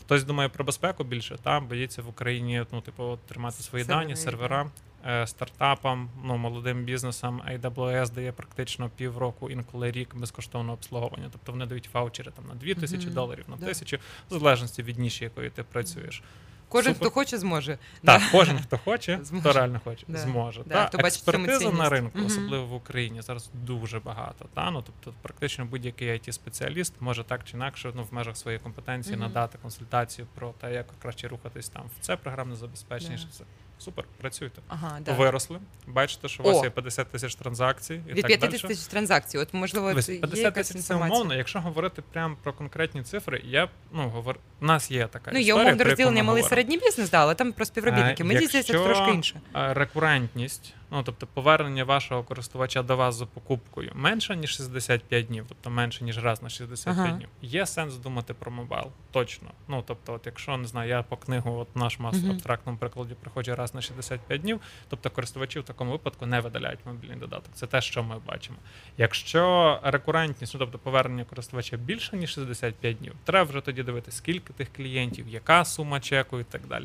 [0.00, 4.16] Хтось думає про безпеку більше, та боїться в Україні ну, типу, тримати свої Сервери, дані,
[4.16, 4.70] сервера.
[5.06, 11.28] Е, Стартапам, ну молодим бізнесам AWS дає практично півроку, інколи рік безкоштовного обслуговування.
[11.32, 13.14] Тобто вони дають ваучери там на 2 тисячі Мгм.
[13.14, 13.66] доларів, на Да.
[13.66, 13.96] тисячу,
[14.30, 16.22] в залежності від ніші, якої ти працюєш.
[16.68, 17.08] Кожен, Супер.
[17.08, 17.78] хто хоче, зможе.
[18.04, 19.40] Так, кожен, хто хоче, Зможе.
[19.50, 20.18] хто реально хоче, Да.
[20.18, 20.62] зможе.
[20.66, 22.26] Да, Та, хто експертиза на ринку, Мгм.
[22.26, 24.46] особливо в Україні, зараз дуже багато.
[24.54, 24.70] Та?
[24.70, 29.24] Ну, тобто, практично будь-який IT-спеціаліст може так чи інакше ну, в межах своєї компетенції Мгм.
[29.24, 33.18] надати консультацію про те, як краще рухатись там в це програмне забезпечення.
[33.38, 33.44] Да.
[33.84, 34.62] Супер, працюйте.
[34.68, 35.12] Ага, да.
[35.12, 36.64] Виросли, бачите, що у вас О!
[36.64, 38.68] є 50 тисяч транзакцій і Від так 50 далі.
[38.74, 39.38] тисяч транзакцій.
[39.38, 41.16] От можливо, Дивись, це є 50 якась тисяч це інформація.
[41.20, 41.34] умовно.
[41.34, 44.36] Якщо говорити прямо про конкретні цифри, я ну говор...
[44.60, 46.48] у нас є така Ну, є історія, умовне про яку розділення малий говоримо.
[46.48, 48.24] середній бізнес, да, але там про співробітники.
[48.24, 49.40] Мені здається, це трошки інше.
[49.56, 55.44] е, Рекурентність, ну тобто повернення вашого користувача до вас за покупкою менше ніж 65 днів,
[55.48, 57.16] тобто менше ніж раз на 65 Ага.
[57.16, 57.28] днів.
[57.42, 58.86] Є сенс думати про мобайл.
[59.12, 59.50] Точно.
[59.68, 62.28] Ну тобто, от якщо не знаю, я по книгу, от наш мас Мгм.
[62.28, 66.80] в абстрактному прикладі приходжу раз на 65 днів, тобто користувачі в такому випадку не видаляють
[66.86, 67.54] мобільний додаток.
[67.54, 68.58] Це те, що ми бачимо.
[68.98, 74.52] Якщо рекурентність, ну тобто повернення користувача більше ніж 65 днів, треба вже тоді дивитися, скільки
[74.52, 76.84] тих клієнтів, яка сума чеку і так далі.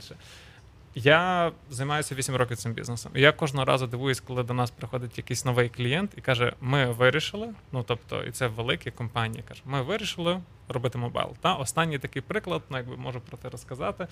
[0.98, 3.12] Я займаюся 8 років цим бізнесом.
[3.16, 7.54] Я кожного разу дивуюсь, коли до нас приходить якийсь новий клієнт і каже: Ми вирішили.
[7.72, 9.44] Ну тобто, і це великі компанії.
[9.48, 11.34] каже, ми вирішили робити мобайл.
[11.42, 14.08] Та останній такий приклад, ну якби можу про це розказати.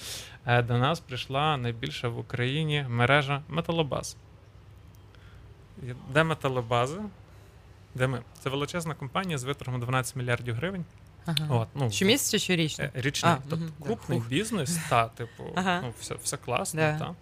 [0.46, 4.18] Е, До нас прийшла найбільша в Україні мережа металобаз.
[6.14, 7.02] Де металобази?
[7.96, 8.22] Де ми?
[8.40, 10.86] Це величезна компанія з виторгом 12 мільярдів гривень.
[11.26, 11.48] Ага.
[11.50, 12.84] От, ну, Щомісяця чи щорічно?
[12.86, 13.86] Е, Річний, А, тобто да.
[13.86, 14.30] крупний Фух.
[14.30, 15.80] бізнес, та, типу, Ага.
[15.84, 17.00] ну, все, все класно, Да.
[17.00, 17.16] та.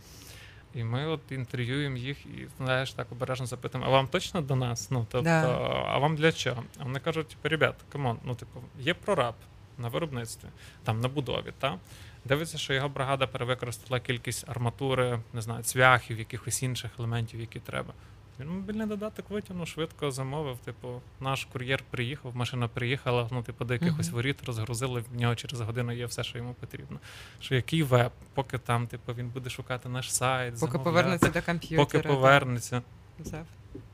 [0.74, 4.92] І ми от інтерв'юємо їх і знаєш, так обережно запитуємо, а вам точно до нас?
[4.92, 5.42] Ну, тобто, Да.
[5.88, 6.64] а вам для чого?
[6.80, 9.36] А вони кажуть, типу, ребят, come on, ну, типу, є прораб
[9.78, 10.48] на виробництві,
[10.84, 11.78] там на будові, та?
[12.26, 17.94] Дивиться, що його бригада перевикористала кількість арматури, не знаю, цвяхів, якихось інших елементів, які треба.
[18.42, 20.58] Він мобільний додаток витягнув, швидко замовив.
[20.58, 24.16] Типу, наш кур'єр приїхав, машина приїхала, ну, типу, до якихось Мгм.
[24.16, 27.00] воріт розгрузили, в нього через годину є все, що йому потрібно.
[27.40, 31.86] Що який веб, поки там, типу, він буде шукати наш сайт, Поки повернеться до комп'ютера.
[31.86, 32.82] поки повернеться.
[33.20, 33.46] Взяв.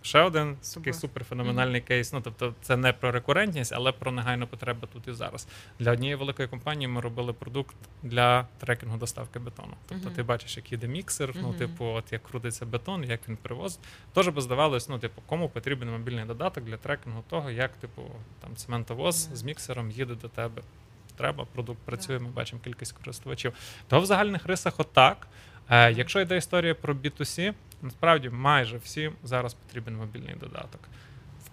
[0.02, 2.13] Ще один такий суперфеноменальний кейс.
[2.13, 5.48] Ну тобто, це не про рекурентність, але про негайну потребу тут і зараз.
[5.80, 9.74] Для однієї великої компанії ми робили продукт для трекінгу доставки бетону.
[9.90, 10.16] Тобто, Мгм.
[10.16, 11.58] ти бачиш, як їде міксер, ну, Мгм.
[11.58, 13.80] типу, от як крутиться бетон, як він привозить.
[14.13, 18.02] Тож би здавалось, ну, типу, кому потрібен мобільний додаток для трекінгу того, як, типу,
[18.42, 19.36] там цементовоз Да.
[19.36, 20.62] з міксером їде до тебе.
[21.18, 23.54] Треба, продукт працює, ми бачимо кількість користувачів.
[23.88, 25.18] То в загальних рисах отак.
[25.24, 25.28] Е,
[25.69, 30.82] якщо йде історія про B2C, насправді майже всім зараз потрібен мобільний додаток.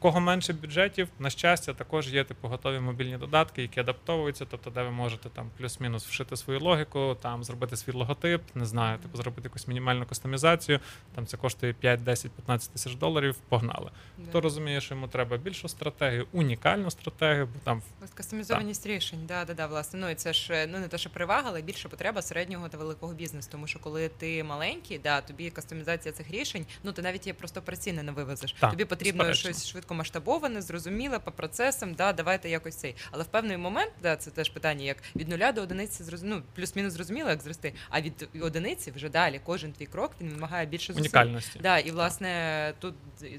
[0.05, 4.83] Кого менше бюджетів, на щастя, також є типу готові мобільні додатки, які адаптовуються, тобто, де
[4.83, 9.49] ви можете там плюс-мінус вшити свою логіку, там зробити свій логотип, не знаю, типу зробити
[9.49, 10.81] якусь мінімальну кастомізацію.
[11.15, 13.37] Там це коштує 5, 10, 15 тисяч доларів.
[13.49, 13.91] Погнали.
[14.19, 14.29] Да.
[14.29, 19.45] Хто розуміє, що йому треба більшу стратегію, унікальну стратегію, бо там Ось Кастомізованість рішень, да,
[19.45, 20.01] да, да, власне.
[20.01, 23.15] Ну і це ж ну не те, що перевага, але більше потреба середнього та великого
[23.15, 23.49] бізнесу.
[23.53, 27.61] Тому що коли ти маленький, да, тобі кастомізація цих рішень, ну ти навіть її просто
[27.61, 28.53] операційно не вивезеш.
[28.61, 29.51] Так, тобі потрібно безперечно.
[29.51, 31.95] щось швидко масштабоване, зрозуміле по процесам.
[31.95, 32.95] Да, давайте якось цей.
[33.11, 36.93] Але в певний момент, да, це теж питання, як від нуля до одиниці ну, плюс-мінус
[36.93, 37.75] зрозуміло, як зрости.
[37.91, 41.01] А від одиниці вже далі кожен твій крок він вимагає більше зусиль.
[41.03, 41.59] унікальності.
[41.63, 42.95] Да, і власне тут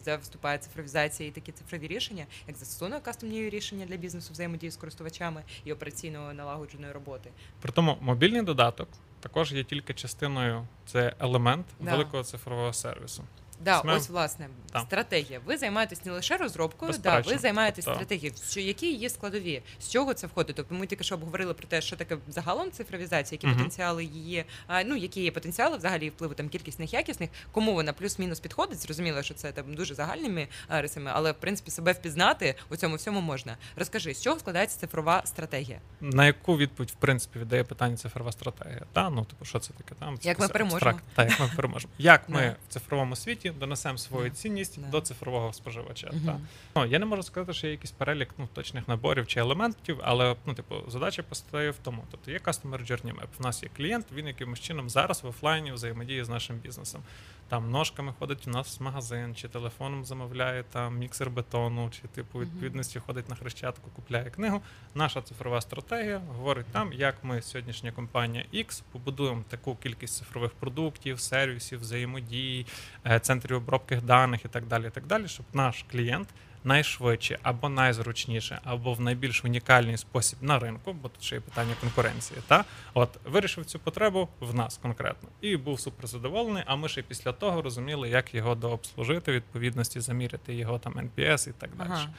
[0.06, 4.76] за- вступає цифровізація і такі цифрові рішення, як застосунок кастомні рішення для бізнесу взаємодії з
[4.78, 7.30] користувачами і операційної налагодженої роботи.
[7.62, 8.90] При тому мобільний додаток
[9.20, 11.92] також є тільки частиною, це елемент Да.
[11.92, 13.24] великого цифрового сервісу.
[13.60, 13.96] Да, Смел.
[13.96, 14.82] ось власне Так.
[14.82, 15.40] стратегія.
[15.46, 18.36] Ви займаєтесь не лише розробкою, да, ви займаєтесь Тобто- стратегією.
[18.50, 19.62] Що які її складові?
[19.80, 20.56] З чого це входить?
[20.56, 23.56] Тобто ми тільки що обговорили про те, що таке загалом цифровізація, які Мгм.
[23.58, 28.40] потенціали її, а, ну які є потенціали взагалі впливу там кількісних якісних, кому вона плюс-мінус
[28.40, 28.80] підходить.
[28.80, 33.22] Зрозуміло, що це там дуже загальними рисами, але в принципі себе впізнати у цьому всьому
[33.22, 33.58] можна.
[33.76, 35.80] Розкажи, з чого складається цифрова стратегія?
[36.02, 38.82] На яку відповідь, в принципі, віддає питання цифрова стратегія?
[38.94, 39.96] Та ну типу, що це таке?
[40.00, 40.76] Там це Як ми переможемо.
[40.92, 41.10] абстрактно.
[41.16, 41.94] Та як ми переможемо?
[41.98, 46.12] Як ми в цифровому світі донесемо свою цінність до цифрового споживача?
[46.26, 46.40] Та.
[46.76, 50.36] Ну я не можу сказати, що є якийсь перелік ну, точних наборів чи елементів, але
[50.46, 52.04] ну, типу, задача постає в тому.
[52.12, 53.28] Тобто є Customer Journey Map.
[53.40, 57.02] У нас є клієнт, він якимось чином зараз в офлайні взаємодіє з нашим бізнесом.
[57.50, 62.40] Там ножками ходить у нас в магазин, чи телефоном замовляє там міксер бетону, чи типу
[62.40, 64.62] відповідності ходить на хрещатку, купляє книгу.
[64.96, 71.20] Наша цифрова стратегія говорить там, як ми сьогоднішня компанія X побудуємо таку кількість цифрових продуктів,
[71.20, 72.66] сервісів, взаємодій,
[73.06, 76.28] е, центрів обробки даних і так далі, і так далі, щоб наш клієнт
[76.66, 81.74] найшвидше або найзручніше, або в найбільш унікальний спосіб на ринку, бо тут ще є питання
[81.82, 82.40] конкуренції.
[82.48, 86.64] Та от вирішив цю потребу в нас конкретно і був супер задоволений.
[86.66, 91.52] А ми ще після того розуміли, як його дообслужити, відповідності заміряти його там NPS і
[91.52, 91.90] так далі.
[91.92, 92.10] Ага.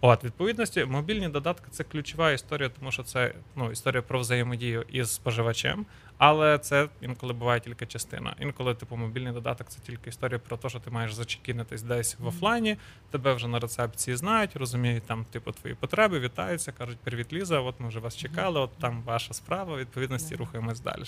[0.00, 5.10] От, відповідності, мобільні додатки це ключова історія, тому що це ну, історія про взаємодію із
[5.10, 5.86] споживачем,
[6.18, 8.34] але це інколи буває тільки частина.
[8.40, 12.26] Інколи, типу, мобільний додаток це тільки історія про те, що ти маєш зачекінитись десь в
[12.26, 12.76] офлайні,
[13.10, 17.74] тебе вже на рецепції знають, розуміють там, типу, твої потреби, вітаються, кажуть, привіт, Ліза, от
[17.78, 21.04] ми вже вас чекали, от там ваша справа, відповідності рухаємось далі.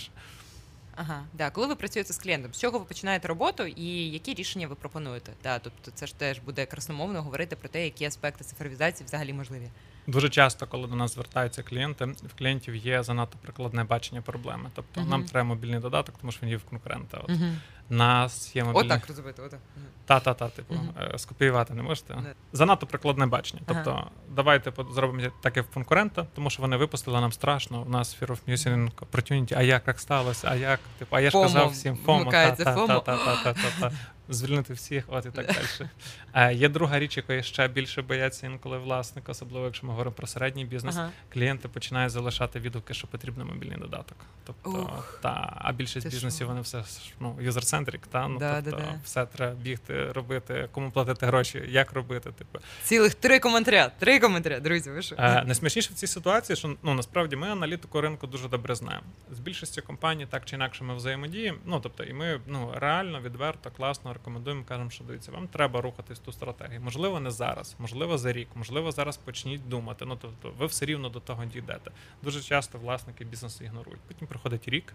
[1.00, 1.50] Ага, да.
[1.50, 5.32] Коли ви працюєте з клієнтом, з чого ви починаєте роботу і які рішення ви пропонуєте?
[5.42, 9.68] Да, тобто це ж теж буде красномовно говорити про те, які аспекти цифровізації взагалі можливі.
[10.06, 14.70] Дуже часто, коли до нас звертаються клієнти, в клієнтів є занадто прикладне бачення проблеми.
[14.74, 15.10] Тобто Мгм.
[15.10, 17.18] нам треба мобільний додаток, тому що він є в конкурента.
[17.18, 17.30] От.
[17.30, 17.44] Угу.
[17.90, 18.86] Нас є мобільний...
[18.86, 19.60] Отак розуміти, отак.
[20.04, 22.14] Та-та-та, типу, е, скопіювати не можете.
[22.14, 22.34] Не.
[22.52, 23.62] Занадто прикладне бачення.
[23.66, 23.82] Ага.
[23.84, 27.82] Тобто, давайте по- зробимо таке в конкурента, тому що вони випустили нам страшно.
[27.82, 30.48] У нас Fear of Missing Opportunity, а як так сталося?
[30.50, 30.80] А як?
[30.98, 33.92] Типу, а я ж казав всім та-та-та-та-та-та.
[34.30, 35.90] Звільнити всіх, от і так далі.
[36.34, 40.26] Е, Є друга річ, якої ще більше бояться інколи власник, особливо якщо ми говоримо про
[40.26, 40.96] середній бізнес.
[40.96, 41.10] Ага.
[41.32, 44.16] Клієнти починають залишати відгуки, що потрібен мобільний додаток.
[44.44, 46.46] Тобто, Ух, та, а більшість бізнесів що?
[46.46, 46.86] вони все ж,
[47.20, 47.36] ну,
[47.78, 49.00] юзер-центрик, та ну Да, тобто да, да.
[49.04, 52.32] все треба бігти, робити, кому платити гроші, як робити.
[52.32, 53.90] Типу, Цілих три коментаря.
[53.98, 54.90] Три коментаря, друзі.
[54.90, 55.16] Ви що?
[55.18, 59.06] е, найсмішніше в цій ситуації, що ну насправді ми аналітику ринку дуже добре знаємо.
[59.30, 61.58] З більшістю компаній так чи інакше ми взаємодіємо.
[61.64, 66.18] Ну тобто, і ми ну реально відверто, класно рекомендуємо, кажемо, що дивіться, вам треба рухатись
[66.18, 66.80] в ту стратегію.
[66.80, 70.04] Можливо, не зараз, можливо, за рік, можливо, зараз почніть думати.
[70.04, 71.90] Ну тобто, ви все рівно до того дійдете.
[72.22, 74.00] Дуже часто власники бізнесу ігнорують.
[74.08, 74.94] Потім проходить рік,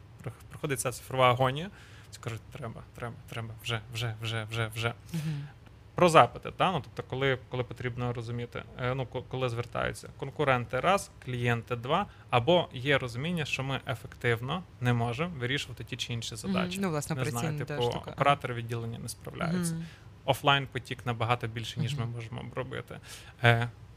[0.49, 1.69] проходить ця цифрова агонія.
[2.17, 4.93] Кажуть, треба, треба, треба, вже, вже, вже, вже, вже.
[5.13, 5.47] Мгм.
[5.95, 11.11] Про запити, та ну тобто, коли, коли потрібно розуміти, е, ну коли звертаються конкуренти раз,
[11.25, 16.77] клієнти два, або є розуміння, що ми ефективно не можемо вирішувати ті чи інші задачі.
[16.77, 16.81] Мгм.
[16.81, 19.73] Ну, власне, не знаю, типу оператори відділення не справляються.
[19.73, 19.85] Мгм.
[20.25, 22.99] Офлайн потік набагато більше, ніж ми можемо обробити.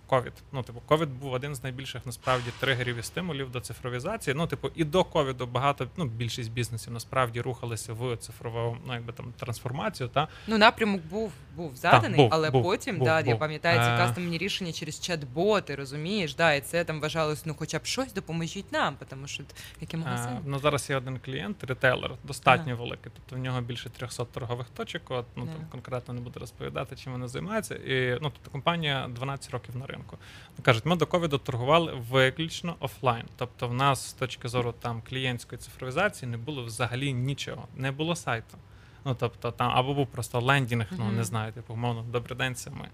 [0.07, 0.33] Ковід.
[0.53, 4.35] Ну, типу, ковід був один з найбільших насправді тригерів і стимулів до цифровізації.
[4.35, 9.13] Ну, типу, і до ковіду багато, ну, більшість бізнесів насправді рухалися в цифрову, ну, якби
[9.13, 10.09] там трансформацію.
[10.09, 13.91] Та Ну, напрямок був, був заданий, був, але був, потім, був, да, я пам'ятаю, ці
[13.91, 13.97] Е.
[13.97, 18.73] кастомні рішення через чат-боти, розумієш, да, і це там вважалось, ну хоча б щось допоможіть
[18.73, 19.43] нам, тому що
[19.95, 20.33] магазин.
[20.33, 23.13] Е, ну зараз є один клієнт, ретейлер, достатньо великий.
[23.15, 25.03] Тобто в нього більше 300 торгових точок.
[25.09, 25.53] От ну Да.
[25.53, 27.75] там конкретно не буду розповідати, чим вони займаються.
[27.75, 29.96] І ну тобто компанія 12 років на ринку.
[30.59, 33.25] Ну, кажуть, ми до ковіду торгували виключно офлайн.
[33.37, 38.17] Тобто, в нас з точки зору там клієнтської цифровізації не було взагалі нічого, не було
[38.17, 38.59] сайту.
[39.07, 42.71] Ну тобто там або був просто лендінг, ну не знаю, типу, умовно, добрий день, це
[42.71, 42.89] ми.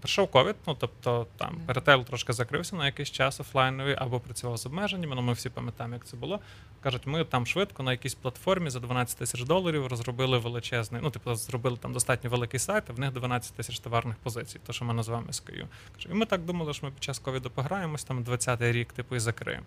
[0.00, 4.66] Прийшов ковід, ну тобто там ретейл трошки закрився на якийсь час офлайновий або працював з
[4.66, 5.14] обмеженнями.
[5.14, 6.40] Ну ми всі пам'ятаємо, як це було.
[6.82, 11.00] Кажуть, ми там швидко на якійсь платформі за 12 тисяч доларів розробили величезний.
[11.04, 14.72] Ну, типу, зробили там достатньо великий сайт, а в них 12 тисяч товарних позицій, то
[14.72, 15.66] що ми називаємо SKU.
[15.96, 19.16] Кажу, і ми так думали, що ми під час ковіду пограємось, там 20-й рік, типу,
[19.16, 19.66] і закриємо.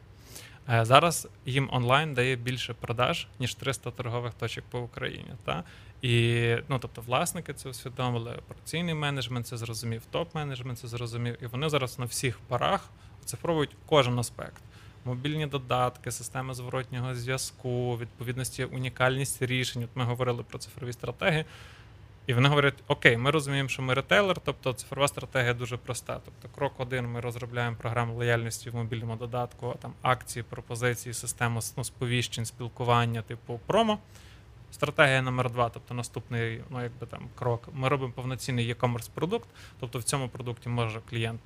[0.71, 5.33] Е, Зараз їм онлайн дає більше продаж, ніж 300 торгових точок по Україні.
[5.45, 5.63] Та?
[6.01, 11.69] І ну, тобто, власники це усвідомили, операційний менеджмент це зрозумів, топ-менеджмент це зрозумів, і вони
[11.69, 12.89] зараз на всіх парах
[13.23, 14.61] оцифровують кожен аспект.
[15.05, 19.83] Мобільні додатки, системи зворотнього зв'язку, відповідності, унікальність рішень.
[19.83, 21.45] От ми говорили про цифрові стратегії.
[22.29, 26.21] І вони говорять: Окей, ми розуміємо, що ми ретейлер, тобто цифрова стратегія дуже проста.
[26.25, 31.83] Тобто, крок один, ми розробляємо програму лояльності в мобільному додатку, там акції, пропозиції, систему ну,
[31.83, 33.99] сповіщень, спілкування, типу промо.
[34.71, 37.69] Стратегія номер два, тобто наступний, ну якби там крок.
[37.73, 39.49] Ми робимо повноцінний e-commerce продукт.
[39.79, 41.41] Тобто в цьому продукті може клієнт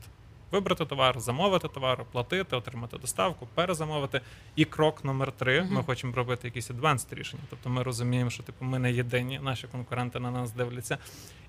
[0.53, 4.21] вибрати товар, замовити товар, оплатити, отримати доставку, перезамовити.
[4.55, 5.63] І крок номер три.
[5.63, 7.43] Ми хочемо робити якісь advanced рішення.
[7.49, 10.97] Тобто ми розуміємо, що типу ми не єдині, наші конкуренти на нас дивляться.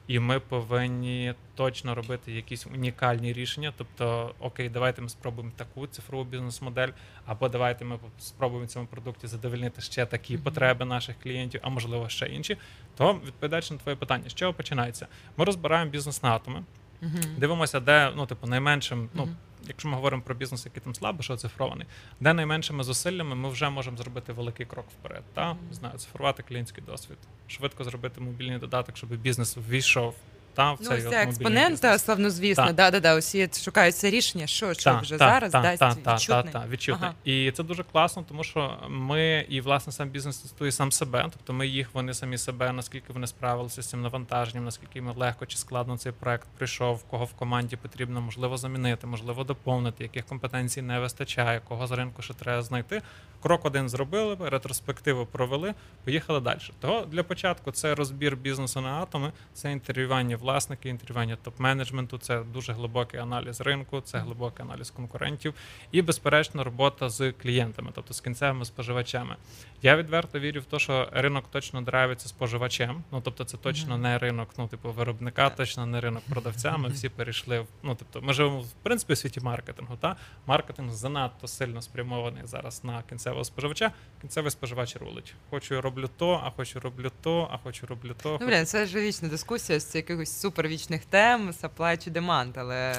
[0.06, 3.72] І ми повинні точно робити якісь унікальні рішення.
[3.76, 6.88] Тобто, окей, давайте ми спробуємо таку цифрову бізнес-модель,
[7.26, 12.08] або давайте ми спробуємо в цьому продукті задовольнити ще такі потреби наших клієнтів, а можливо
[12.08, 12.56] ще інші.
[12.96, 15.06] То відповідаючи на твоє питання, з чого починається?
[15.36, 16.64] Ми розбираємо бізнес на атоми,
[17.00, 17.20] Мгм.
[17.38, 19.28] дивимося, де ну, типу, найменшим, ну.
[19.66, 21.86] Якщо ми говоримо про бізнес, який там слабо, що оцифрований,
[22.20, 25.22] де найменшими зусиллями ми вже можемо зробити великий крок вперед.
[25.34, 30.14] Та не знаю, цифрувати клієнтський досвід, швидко зробити мобільний додаток, щоб бізнес ввійшов
[30.54, 32.02] та в Ну, цей ось ця експонента, бізнес.
[32.04, 32.74] славнозвісна, Так.
[32.74, 35.78] да, да, да, усі шукають це рішення, що, що Та, вже та, зараз та, дасть
[35.78, 36.52] та, та, відчутний.
[36.52, 37.08] Та, та, відчутний.
[37.08, 37.14] Ага.
[37.24, 41.26] І це дуже класно, тому що ми і власне сам бізнес тестує сам себе.
[41.32, 45.46] Тобто ми їх, вони самі себе, наскільки вони справилися з цим навантаженням, наскільки їм легко
[45.46, 50.82] чи складно цей проект прийшов, кого в команді потрібно можливо замінити, можливо доповнити, яких компетенцій
[50.82, 53.02] не вистачає, кого з ринку ще треба знайти.
[53.44, 56.58] Крок один зробили, ретроспективу провели, поїхали далі.
[56.80, 62.72] Того для початку це розбір бізнесу на атоми, це інтерв'ювання власників, інтерв'ювання топ-менеджменту, це дуже
[62.72, 65.54] глибокий аналіз ринку, це глибокий аналіз конкурентів
[65.92, 69.36] і, безперечно, робота з клієнтами, тобто з кінцевими споживачами.
[69.82, 73.04] Я відверто вірю в те, що ринок точно драйвиться споживачем.
[73.12, 76.76] Ну тобто, це точно не ринок, ну типу виробника, точно не ринок продавця.
[76.76, 79.96] Ми всі перейшли в ну, тобто, ми живемо в принципі у світі маркетингу.
[79.96, 83.92] Та маркетинг занадто сильно спрямований зараз на кінцевого споживача.
[84.20, 85.34] Кінцевий споживач рулить.
[85.50, 88.38] Хочу роблю то, а хочу роблю то, а хочу роблю то.
[88.40, 92.92] Ну, блін, це ж вічна дискусія з якихось супервічних тем, supply чи demand, але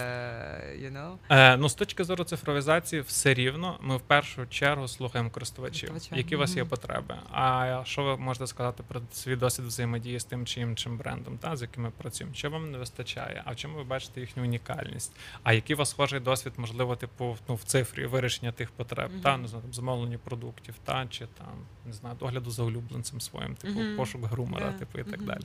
[0.80, 5.30] you know, Е, ну, з точки зору цифровізації, все рівно ми в першу чергу слухаємо
[5.30, 7.16] користувачів, Користувача, які у вас є потреби.
[7.32, 11.56] А що ви можете сказати про свій досвід взаємодії з тим чи іншим брендом, та
[11.56, 12.36] з яким ми працюємо?
[12.36, 13.42] Що вам не вистачає?
[13.46, 15.12] А в чому ви бачите їхню унікальність?
[15.44, 19.22] А який у вас схожий досвід, можливо, типу ну, в цифрі вирішення тих потреб, Мгм.
[19.22, 23.98] та знаю, замовлення продуктів, та чи там не знаю, догляду за улюбленцем своїм, типу Мгм.
[23.98, 24.78] пошук грумера, Да.
[24.80, 25.26] типу і так Мгм.
[25.28, 25.44] далі.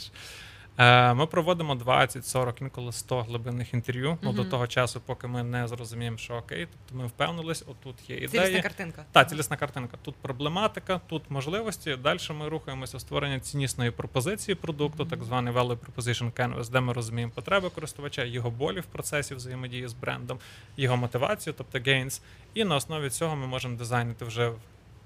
[0.79, 4.19] Е, Ми проводимо 20, 40, інколи 100 глибинних інтерв'ю.
[4.23, 8.29] Ну до того часу, поки ми не зрозуміємо, що окей, тобто ми впевнились, отут є
[8.29, 9.05] цілісна картинка.
[9.13, 9.97] Та цілісна картинка.
[10.03, 11.97] Тут проблематика, тут можливості.
[11.97, 15.11] Далі ми рухаємося в створення ціннісної пропозиції продукту, Мгм.
[15.11, 19.89] так званий Value Proposition Canvas, де ми розуміємо потреби користувача, його болі в процесі взаємодії
[19.89, 20.39] з брендом,
[20.77, 22.21] його мотивацію, тобто gains.
[22.55, 24.53] І на основі цього ми можемо дизайнити вже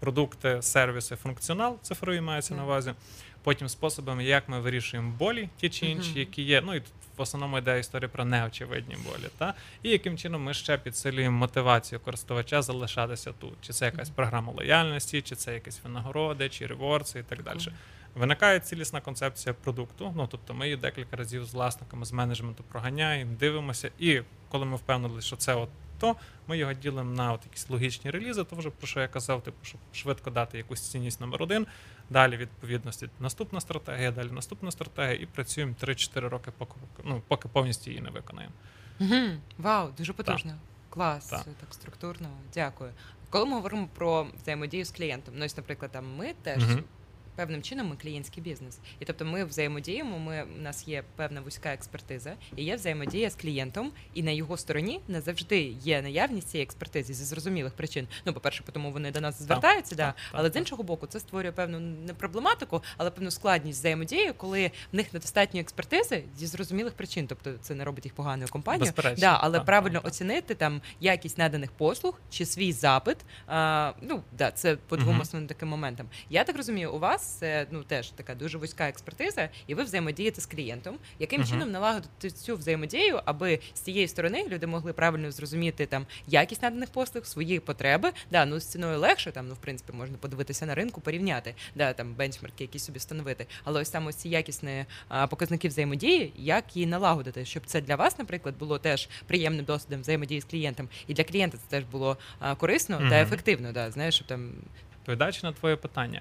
[0.05, 2.95] продукти, сервіси, функціонал цифрові мається на увазі.
[3.43, 6.19] Потім способами, як ми вирішуємо болі, ті чи інші, Мгм.
[6.19, 6.61] які є.
[6.67, 9.29] Ну і тут в основному йде історія про неочевидні болі.
[9.39, 9.55] Та?
[9.83, 13.53] І яким чином ми ще підсилюємо мотивацію користувача залишатися тут.
[13.61, 17.59] Чи це якась програма лояльності, чи це якісь винагороди, чи реворси і так далі.
[18.15, 20.13] Виникає цілісна концепція продукту.
[20.17, 24.77] Ну тобто ми її декілька разів з власниками з менеджменту проганяємо, дивимося, і коли ми
[24.77, 28.71] впевнилися, що це от то, ми його ділимо на от якісь логічні релізи, то вже
[28.71, 31.67] про що я казав, типу, щоб швидко дати якусь цінність номер один.
[32.11, 36.73] Далі відповідності наступна стратегія, далі наступна стратегія, і працюємо 3-4 роки, поки
[37.05, 38.55] ну, поки повністю її не виконаємо.
[39.01, 39.41] Угу.
[39.59, 40.55] Вау, дуже потужно.
[40.91, 41.45] Клас, Так.
[41.45, 42.29] так структурно.
[42.55, 42.93] Дякую.
[43.31, 46.65] Коли ми говоримо про взаємодію з клієнтом, ну ось, наприклад, там ми теж.
[46.65, 46.85] Мгм.
[47.37, 50.19] Певним чином ми клієнтський бізнес, і тобто ми взаємодіємо.
[50.19, 54.57] Ми у нас є певна вузька експертиза, і є взаємодія з клієнтом, і на його
[54.57, 58.09] стороні не завжди є наявність цієї експертизи зі зрозумілих причин.
[58.25, 60.07] Ну, по-перше, тому вони до нас звертаються, да.
[60.07, 64.33] так, так, але з іншого боку, це створює певну не проблематику, але певну складність взаємодії,
[64.33, 67.27] коли в них недостатньо експертизи зі зрозумілих причин.
[67.27, 68.93] Тобто це не робить їх поганою компанією.
[69.19, 70.13] Да, але так, правильно так, так.
[70.13, 73.17] оцінити там якість наданих послуг чи свій запит.
[73.47, 75.21] А, ну да, це по двом Мгм.
[75.21, 76.07] основним таким моментам.
[76.31, 79.83] Я так розумію, у вас вас це ну теж така дуже вузька експертиза, і ви
[79.83, 80.99] взаємодієте з клієнтом.
[81.19, 81.51] Яким Мгм.
[81.51, 86.91] чином налагодити цю взаємодію, аби з цієї сторони люди могли правильно зрозуміти там якість наданих
[86.91, 88.13] послуг, свої потреби.
[88.31, 91.93] Да, ну з ціною легше, там ну в принципі можна подивитися на ринку, порівняти, да
[91.93, 93.47] там бенчмарки якісь собі встановити.
[93.65, 97.97] Але ось саме ось ці якісні а, показники взаємодії, як її налагодити, щоб це для
[97.97, 102.17] вас, наприклад, було теж приємним досвідом взаємодії з клієнтом, і для клієнта це теж було
[102.39, 103.11] а, корисно Мгм.
[103.11, 103.73] та ефективно.
[103.73, 104.53] Да, знаєш, щоб там
[104.99, 106.21] Відповідаючи на твоє питання,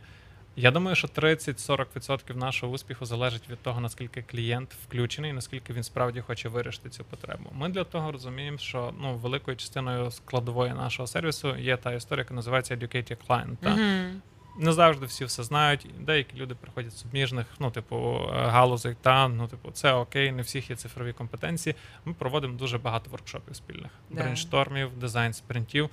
[0.55, 6.21] я думаю, що 30-40% нашого успіху залежить від того, наскільки клієнт включений, наскільки він справді
[6.21, 7.49] хоче вирішити цю потребу.
[7.53, 12.33] Ми для того розуміємо, що ну великою частиною складової нашого сервісу є та історія, яка
[12.33, 13.57] називається Educate Your Client.
[13.61, 13.69] Та?
[13.69, 14.21] Мгм.
[14.57, 15.87] Не завжди всі все знають.
[15.99, 17.95] Деякі люди приходять з суміжних, ну, типу,
[18.33, 21.75] е, галузей, та ну, типу, це окей, не всіх є цифрові компетенції.
[22.05, 24.21] Ми проводимо дуже багато воркшопів спільних, Да.
[24.21, 25.89] брейнштормів, дизайн спринтів.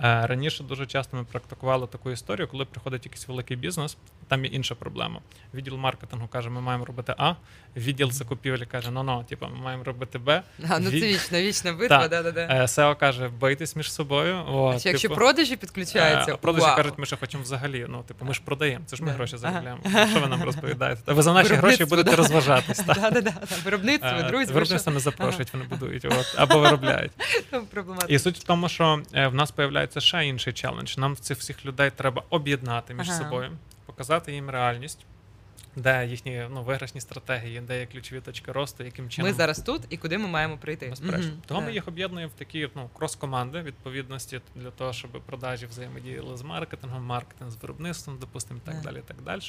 [0.00, 3.96] Е, Раніше дуже часто ми практикували таку історію, коли приходить якийсь великий бізнес,
[4.28, 5.20] там є інша проблема.
[5.54, 7.34] Відділ маркетингу каже, ми маємо робити А,
[7.76, 10.42] відділ закупівлі каже, ну ну, типу, ми маємо робити Б.
[10.68, 12.48] А, ну Від- це вічна, вічна битва, да, да, да.
[12.62, 14.44] SEO каже, бийтесь між собою.
[14.48, 16.76] О, Чи якщо типу, продажі підключаються, Е, Продажі вау.
[16.76, 17.86] кажуть, ми ще хочемо взагалі.
[17.88, 19.14] Ну, типу, ми ж продаємо, це ж ми Да.
[19.14, 20.08] гроші Ага.
[20.08, 21.02] Що ви нам розповідаєте?
[21.04, 22.16] Та ви за наші гроші будете да.
[22.16, 22.78] розважатись.
[22.78, 22.96] так?
[23.00, 23.56] Да, да, да, да.
[23.64, 27.12] Виробництво, друзі, ви Виробництво не запрошують, вони будують от, або виробляють.
[28.08, 30.98] І суть в тому, що е, в нас появляється ще інший челендж.
[30.98, 33.18] Нам цих всіх людей треба об'єднати між Ага.
[33.18, 33.50] собою,
[33.86, 35.06] показати їм реальність,
[35.76, 39.82] де їхні ну, виграшні стратегії, де є ключові точки росту, яким чином Ми зараз тут
[39.90, 40.88] і куди ми маємо прийти.
[40.88, 41.30] Безперечно.
[41.30, 41.42] Мгм.
[41.46, 41.66] Того Да.
[41.66, 47.04] ми їх об'єднуємо в такі ну, крос-команди відповідності для того, щоб продажі взаємодіяли з маркетингом,
[47.04, 48.80] маркетинг з виробництвом, допустимо, так Да.
[48.82, 48.98] далі.
[48.98, 49.40] і так далі.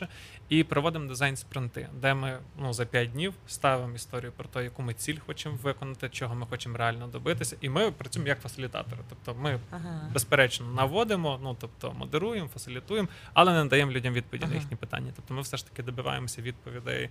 [0.49, 4.81] І проводимо дизайн спринти, де ми ну, за 5 днів ставимо історію про те, яку
[4.81, 7.55] ми ціль хочемо виконати, чого ми хочемо реально добитися.
[7.61, 9.01] І ми працюємо як фасилітатори.
[9.09, 10.09] Тобто ми Ага.
[10.13, 15.11] безперечно наводимо, ну тобто модеруємо, фасилітуємо, але не даємо людям відповіді на їхні питання.
[15.15, 15.83] Тобто ми все ж таки
[16.15, 17.09] добиваємося відповідей.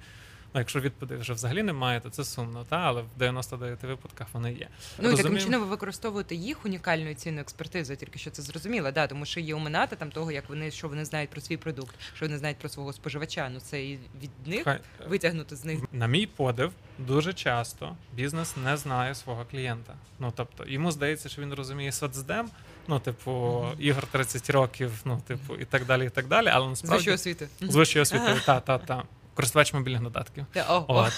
[0.55, 4.53] Ну, якщо відповідей вже взагалі немає, то це сумно, та але в 99 випадках вони
[4.53, 4.69] є.
[4.99, 8.91] Ну і таким чином ви використовуєте їх унікальну і цінну експертизу, тільки що це зрозуміло,
[8.91, 11.95] да, тому що є оминати там того, як вони що вони знають про свій продукт,
[12.15, 13.49] що вони знають про свого споживача.
[13.49, 15.79] Ну це і від них Хай- витягнути з них.
[15.93, 19.95] На мій подив, дуже часто бізнес не знає свого клієнта.
[20.19, 22.51] Ну тобто, йому здається, що він розуміє соцдем,
[22.89, 26.49] ну, типу, ігор 30 років, ну, типу, і так далі, і так далі.
[26.49, 27.49] Але З вищої освіти.
[27.61, 29.03] з вищої освіти, та, та, та.
[29.35, 30.47] Користувач мобільних додатків.
[30.89, 31.13] От.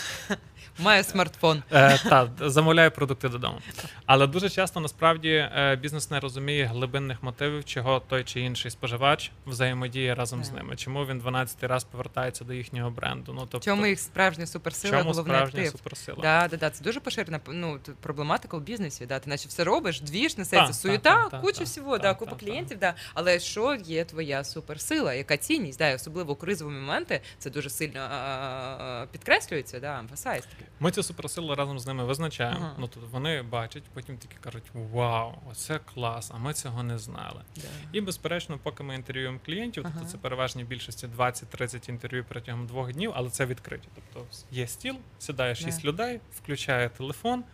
[0.79, 1.62] Має смартфон.
[1.73, 3.59] Е, та, замовляє продукти додому.
[4.07, 9.31] Але дуже часто насправді е, бізнес не розуміє глибинних мотивів, чого той чи інший споживач
[9.47, 10.77] взаємодіє разом з ними.
[10.77, 13.33] Чому він 12 раз повертається до їхнього бренду?
[13.33, 15.73] Ну, тобто, чому їх справжня суперсила, чому головний справжня актив.
[15.79, 16.19] суперсила?
[16.23, 19.07] Да, да, да, це дуже поширена ну, проблематика у бізнесі.
[19.07, 19.19] Да.
[19.19, 22.95] Ти наче все робиш, двіж, несеться, суєта, так, куча всього, да, купа клієнтів, да.
[23.14, 25.79] але що є твоя суперсила, яка цінність?
[25.79, 30.55] Да, і особливо у кризові моменти це дуже сильно а, підкреслюється, да, emphasize таке.
[30.80, 32.59] Ми цю суперсилу разом з ними визначаємо.
[32.64, 32.74] Ага.
[32.78, 36.30] Ну тут вони бачать, потім такі кажуть: Вау, оце клас!
[36.34, 37.40] А ми цього не знали.
[37.57, 37.62] Да.
[37.92, 39.94] І безперечно, поки ми інтерв'юємо клієнтів, Ага.
[39.98, 43.88] тобто це переважній більшості 20-30 інтерв'ю протягом двох днів, але це відкриті.
[43.94, 45.88] Тобто є стіл, сідає 6 Да.
[45.88, 47.44] людей, включає телефон.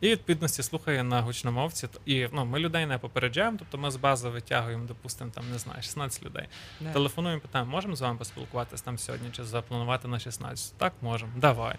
[0.00, 1.88] І відповідності слухає на гучномовці.
[2.06, 5.82] І ну, ми людей не попереджаємо, тобто ми з бази витягуємо, допустимо, там не знаю,
[5.82, 6.48] 16 людей.
[6.80, 6.92] Да.
[6.92, 10.74] Телефонуємо, питаємо, можемо з вами поспілкуватися там сьогодні чи запланувати на 16?
[10.78, 11.32] Так, можемо.
[11.36, 11.76] Давай.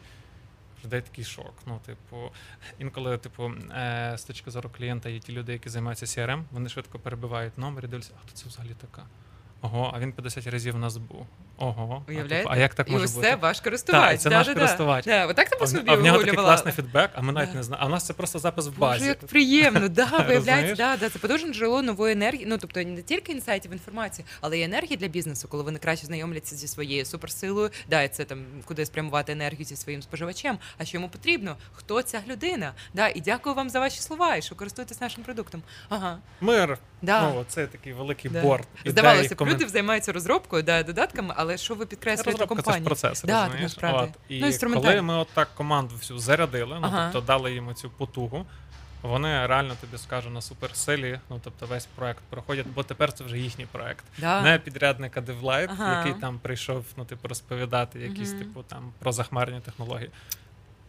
[0.85, 1.53] Людей такий шок.
[1.65, 2.31] Ну, типу,
[2.79, 6.99] інколи, типу, е, з точки зору клієнта є ті люди, які займаються CRM, вони швидко
[6.99, 9.07] перебивають номер і дивляться, а хто це взагалі така?
[9.61, 11.27] Ого, а він 50 разів у нас був.
[11.57, 12.03] Ого.
[12.07, 12.49] А, Уявляєте?
[12.51, 13.27] а як так і ось бути?
[13.27, 14.09] це ваш користувач.
[14.11, 15.05] Так, це да, наш да, користувач.
[15.05, 15.25] Да.
[15.27, 17.55] Отак ти по собі а в нього такий класний фідбек, а ми навіть Да.
[17.57, 17.85] не знаємо.
[17.85, 19.05] А у нас це просто запис в Боже, базі.
[19.05, 22.45] як приємно, да, виявляється, да, да, це потужне джерело нової енергії.
[22.47, 26.55] Ну тобто не тільки інсайтів інформації, але й енергії для бізнесу, коли вони краще знайомляться
[26.55, 30.57] зі своєю суперсилою, да, і це там куди спрямувати енергію зі своїм споживачем.
[30.77, 31.57] А що йому потрібно?
[31.73, 32.73] Хто ця людина?
[32.93, 35.61] Да, і дякую вам за ваші слова, і що користуєтесь нашим продуктом.
[35.89, 36.77] Ага, Мир.
[37.01, 37.21] да.
[37.29, 38.41] Ну, це такий великий Да.
[38.41, 38.67] борт.
[38.85, 42.85] Здавалося б, люди займаються розробкою, да, додатками, але що ви підкреслюєте Розробка це ж компанії?
[42.85, 43.77] процес, Да, розумієш?
[43.83, 47.09] От, і Ну, коли ми от так команду всю зарядили, ну Ага.
[47.13, 48.45] тобто дали їм цю потугу,
[49.01, 53.37] вони реально тобі скажу на суперсилі, ну тобто весь проект проходять, бо тепер це вже
[53.39, 54.05] їхній проект.
[54.17, 54.41] Да.
[54.41, 55.97] Не підрядника DevLight, Ага.
[55.97, 58.39] який там прийшов, ну типу, розповідати якісь, Мгм.
[58.39, 60.09] типу, там про захмарні технології.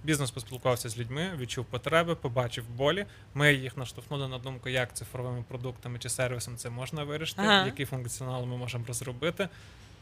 [0.04, 3.06] Бізнес поспілкувався з людьми, відчув потреби, побачив болі.
[3.34, 7.66] Ми їх наштовхнули на думку, як цифровими продуктами чи сервісом це можна вирішити, Ага.
[7.66, 9.48] який функціонал ми можемо розробити.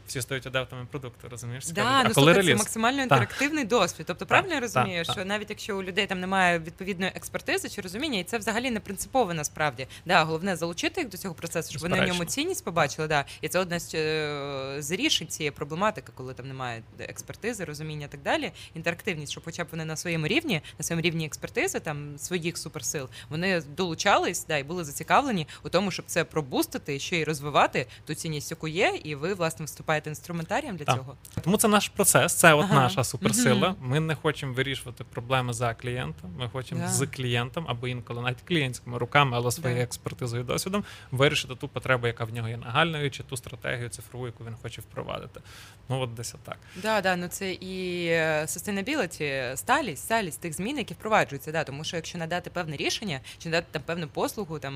[0.07, 1.67] Всі стають адептами продукту, розумієш?
[1.67, 2.59] Да, а ну, коли слухай, це реліз?
[2.59, 4.05] максимально інтерактивний досвід.
[4.07, 5.15] Тобто, правильно я так, розумію, так.
[5.15, 8.79] що навіть якщо у людей там немає відповідної експертизи чи розуміння, і це взагалі не
[8.79, 9.87] принципово насправді.
[10.05, 13.07] Да, головне залучити їх до цього процесу, щоб вони в ньому цінність побачили.
[13.07, 13.25] Да.
[13.41, 18.09] І це одне з, е, з рішень цієї проблематики, коли там немає експертизи, розуміння і
[18.09, 18.51] так далі.
[18.73, 23.09] Інтерактивність, щоб хоча б вони на своєму рівні, на своєму рівні експертизи, там своїх суперсил,
[23.29, 28.13] вони долучались да, і були зацікавлені у тому, щоб це пробустити, ще й розвивати ту
[28.15, 30.95] цінність, яку є, і ви власне виступаєте інструментарієм для Так.
[30.95, 31.15] цього.
[31.41, 32.75] Тому це наш процес, це от Ага.
[32.75, 33.69] наша суперсила.
[33.69, 33.89] Мгм.
[33.89, 36.35] Ми не хочемо вирішувати проблеми за клієнтом.
[36.39, 36.87] Ми хочемо Да.
[36.87, 39.83] з клієнтом або інколи навіть клієнтськими руками, але своєю Да.
[39.83, 44.25] експертизою і досвідом вирішити ту потребу, яка в нього є нагальною, чи ту стратегію цифрову,
[44.25, 45.41] яку він хоче впровадити.
[45.89, 46.57] Ну от десь отак.
[46.75, 51.51] Да, да, ну це і е, sustainability, сталість, сталість тих змін, які впроваджуються.
[51.51, 54.73] Да, тому що якщо надати певне рішення, чи надати там певну послугу, там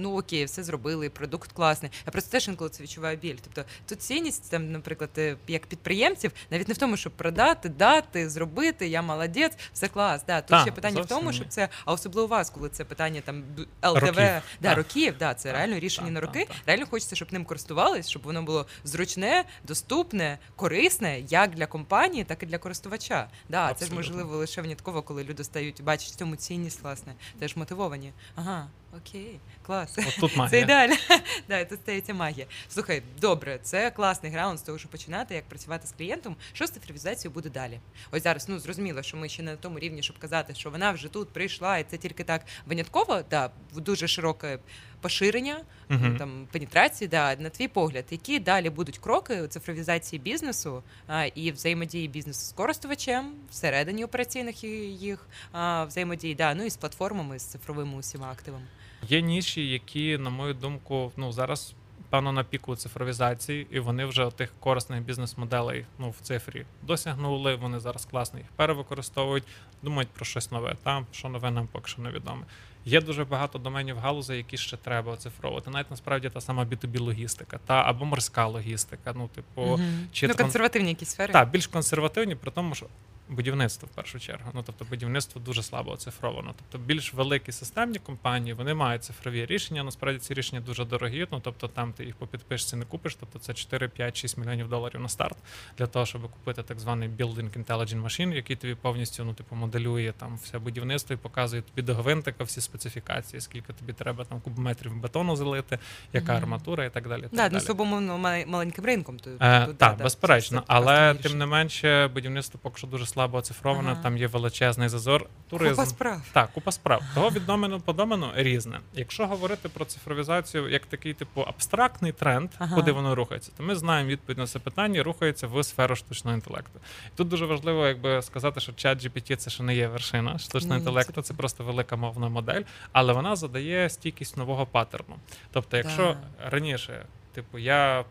[0.00, 1.90] ну окей, все зробили, продукт класний.
[2.06, 3.36] Я просто теж інколи це відчуваю біль.
[3.44, 8.28] Тобто тут цінність, там, наприклад, е, як підприємців, навіть не в тому, щоб продати, дати,
[8.30, 10.24] зробити, я молодець, все клас.
[10.26, 12.84] Да, тут Так, ще питання в тому, щоб це, а особливо у вас, коли це
[12.84, 13.44] питання там
[13.84, 14.42] ЛТВ, Років.
[14.60, 16.48] да, років, да, це Так, реально рішення на роки.
[16.66, 22.42] Реально хочеться, щоб ним користувались, щоб воно було зручне, доступне, корисне як для компанії, так
[22.42, 23.28] і для користувача.
[23.48, 27.56] Да, це ж можливо лише внятково, коли люди стають, бачать в цьому цінність, власне, теж
[27.56, 28.12] мотивовані.
[28.34, 28.66] Ага,
[28.96, 29.98] окей, клас.
[29.98, 30.94] От тут Це ідеально.
[31.48, 32.46] Да, тут стається магія.
[32.68, 36.36] Слухай, добре, це класний граунд з того, що починати, як працювати з клієнтом.
[36.52, 37.80] Що з цифровізацією буде далі?
[38.10, 40.92] Ось зараз ну зрозуміло, що ми ще не на тому рівні, щоб казати, що вона
[40.92, 43.20] вже тут прийшла, і це тільки так винятково.
[43.30, 44.58] Да, дуже широке
[45.00, 46.16] поширення, Мгм.
[46.16, 47.08] там пенетрації.
[47.08, 52.46] Да, на твій погляд, які далі будуть кроки у цифровізації бізнесу а, і взаємодії бізнесу
[52.46, 58.30] з користувачем всередині операційних їх а, взаємодії, да, ну і з платформами, з цифровими усіма
[58.32, 58.64] активами.
[59.08, 61.74] Є ніші, які, на мою думку, ну зараз
[62.10, 67.54] певно на піку цифровізації, і вони вже тих корисних бізнес-моделей ну, в цифрі досягнули.
[67.54, 69.44] Вони зараз класно їх перевикористовують,
[69.82, 70.76] думають про щось нове.
[70.82, 72.42] Там що нове нам поки що невідоме.
[72.84, 75.70] Є дуже багато доменів галузей, які ще треба оцифровувати.
[75.70, 79.12] Навіть насправді та сама B2B логістика, та або морська логістика.
[79.16, 80.08] Ну, типу, Мгм.
[80.12, 81.32] чи ну, консервативні якісь сфери.
[81.32, 82.86] так, більш консервативні, при тому, що
[83.32, 84.50] будівництво в першу чергу.
[84.54, 86.54] Ну тобто будівництво дуже слабо оцифровано.
[86.58, 89.82] Тобто більш великі системні компанії вони мають цифрові рішення.
[89.84, 91.26] Насправді ці рішення дуже дорогі.
[91.32, 93.14] Ну тобто там ти їх по підписці не купиш.
[93.20, 95.36] Тобто це 4, 5, 6 мільйонів доларів на старт
[95.78, 100.12] для того, щоб купити так званий Building Intelligent Machine, який тобі повністю ну типу моделює
[100.18, 104.96] там все будівництво і показує тобі до гвинтика всі специфікації, скільки тобі треба там кубометрів
[104.96, 105.78] бетону залити,
[106.12, 106.42] яка Мгм.
[106.42, 107.28] арматура і так далі.
[107.32, 109.18] Да, так ну мал- маленьким ринком.
[109.18, 113.90] То, Е, то, так, безперечно, але тим не менше будівництво поки що дуже слабо оцифроване,
[113.92, 114.02] Ага.
[114.02, 115.26] там є величезний зазор.
[115.50, 115.74] Туризм.
[115.74, 116.20] Купа справ.
[116.32, 117.02] Так, купа справ.
[117.14, 118.80] Того від домену по домену різне.
[118.94, 122.74] Якщо говорити про цифровізацію як такий, типу, абстрактний тренд, Ага.
[122.76, 126.80] куди воно рухається, то ми знаємо відповідь на це питання, рухається в сферу штучного інтелекту.
[127.06, 130.74] І тут дуже важливо, якби сказати, що чат GPT це ще не є вершина штучного
[130.74, 132.62] Ні, інтелекту, це просто велика мовна модель,
[132.92, 135.16] але вона задає стійкість нового паттерну.
[135.52, 136.16] Тобто, якщо
[136.50, 138.04] раніше, типу, я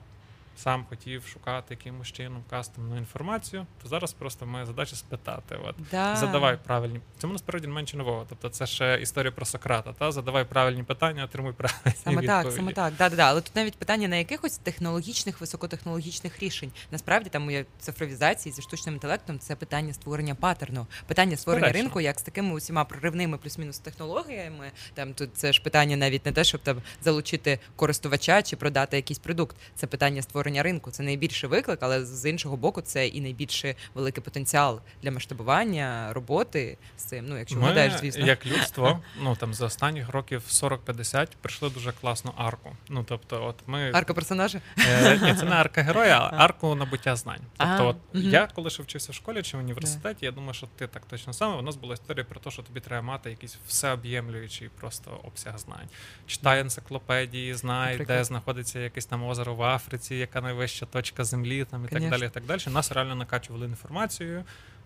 [0.58, 5.58] сам хотів шукати якимось чином кастомну інформацію, то зараз просто моя задача спитати.
[5.64, 6.16] От Да.
[6.16, 7.00] задавай правильні.
[7.18, 8.26] Цьому насправді менше нового.
[8.30, 9.94] Тобто, це ще історія про Сократа.
[9.94, 12.94] Та задавай правильні питання, отримуй правильні Саме так, саме так.
[12.98, 13.24] Да, да, да.
[13.24, 16.72] Але тут навіть питання на якихось технологічних, високотехнологічних рішень.
[16.92, 21.84] Насправді там моя цифровізації зі штучним інтелектом це питання створення паттерну, питання створення Безперечно.
[21.88, 24.72] ринку, як з такими усіма проривними плюс-мінус технологіями.
[24.94, 29.20] Там тут це ж питання навіть не те, щоб там залучити користувача чи продати якийсь
[29.20, 29.56] продукт.
[29.76, 30.92] Це питання створення ринку.
[30.92, 36.78] Це найбільший виклик, але з іншого боку, це і найбільший великий потенціал для масштабування роботи
[36.98, 37.26] з цим.
[37.28, 38.26] Ну, якщо Ми, вгадаєш, звісно.
[38.26, 42.76] як людство, ну там за останніх років 40-50 пройшли дуже класну арку.
[42.90, 44.62] Ну тобто, от ми Арка персонажа.
[44.78, 47.42] Е, ні, це не арка героя, а арку набуття знань.
[47.58, 48.30] Тобто, Ага, от мгм.
[48.30, 51.34] я коли ще вчився в школі чи в університеті, я думаю, що ти так точно
[51.34, 51.56] саме.
[51.56, 55.88] У нас була історія про те, що тобі треба мати якийсь всеоб'ємлюючий просто обсяг знань.
[56.28, 58.18] Читай енциклопедії, знай, Наприклад.
[58.18, 62.26] де знаходиться якесь там озеро в Африці, яка найвища точка землі, там і так далі.
[62.26, 62.62] І так далі.
[62.68, 64.44] Нас реально накачували інформацією.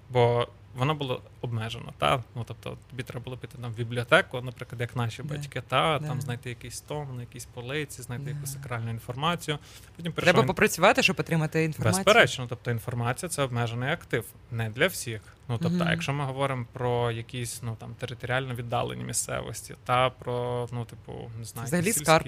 [0.09, 4.81] Бо воно було обмежено, та ну тобто тобі треба було піти там в бібліотеку, наприклад,
[4.81, 5.35] як наші Да.
[5.35, 6.07] батьки, та Да.
[6.07, 8.29] там знайти якийсь том, на якійсь полиці, знайти Да.
[8.31, 9.57] якусь сакральну інформацію.
[9.95, 12.03] Потім Треба прийшов попрацювати, щоб отримати інформацію.
[12.03, 15.21] Безперечно, тобто інформація це обмежений актив, не для всіх.
[15.47, 15.89] Ну тобто, Мгм.
[15.91, 21.45] якщо ми говоримо про якісь ну там територіально віддалені місцевості, та про ну, типу, не
[21.45, 22.27] знаю, Взагалі якісь скарб.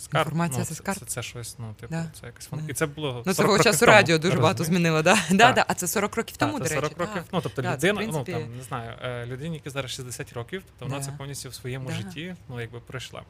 [0.00, 0.26] Скарб.
[0.26, 0.98] Інформація ну, це скарб.
[0.98, 2.10] Це, це щось, ну типу, Да.
[2.20, 2.48] це якось.
[2.52, 2.62] Да.
[2.68, 5.02] І це було Ну, 40 свого часу тому, радіо дуже багато змінило.
[5.02, 5.18] Да?
[5.30, 5.64] Да, да.
[5.68, 7.22] А це 40 років тому, це до 40 років.
[7.32, 10.62] Ну тобто Да, людина, принципі- ну там не знаю, е, людині, які зараз 60 років,
[10.66, 11.04] тобто вона Да.
[11.04, 11.94] це повністю в своєму Да.
[11.94, 13.22] житті, ну якби пройшла.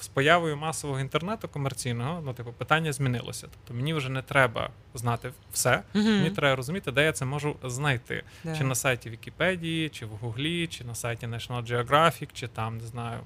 [0.00, 3.46] з появою масового інтернету комерційного, ну типу, питання змінилося.
[3.50, 5.82] Тобто мені вже не треба знати все.
[5.94, 6.04] Мгм.
[6.06, 8.22] Мені треба розуміти, де я це можу знайти.
[8.44, 8.56] Да.
[8.56, 12.86] Чи на сайті Вікіпедії, чи в Гуглі, чи на сайті National Geographic, чи там, не
[12.86, 13.20] знаю,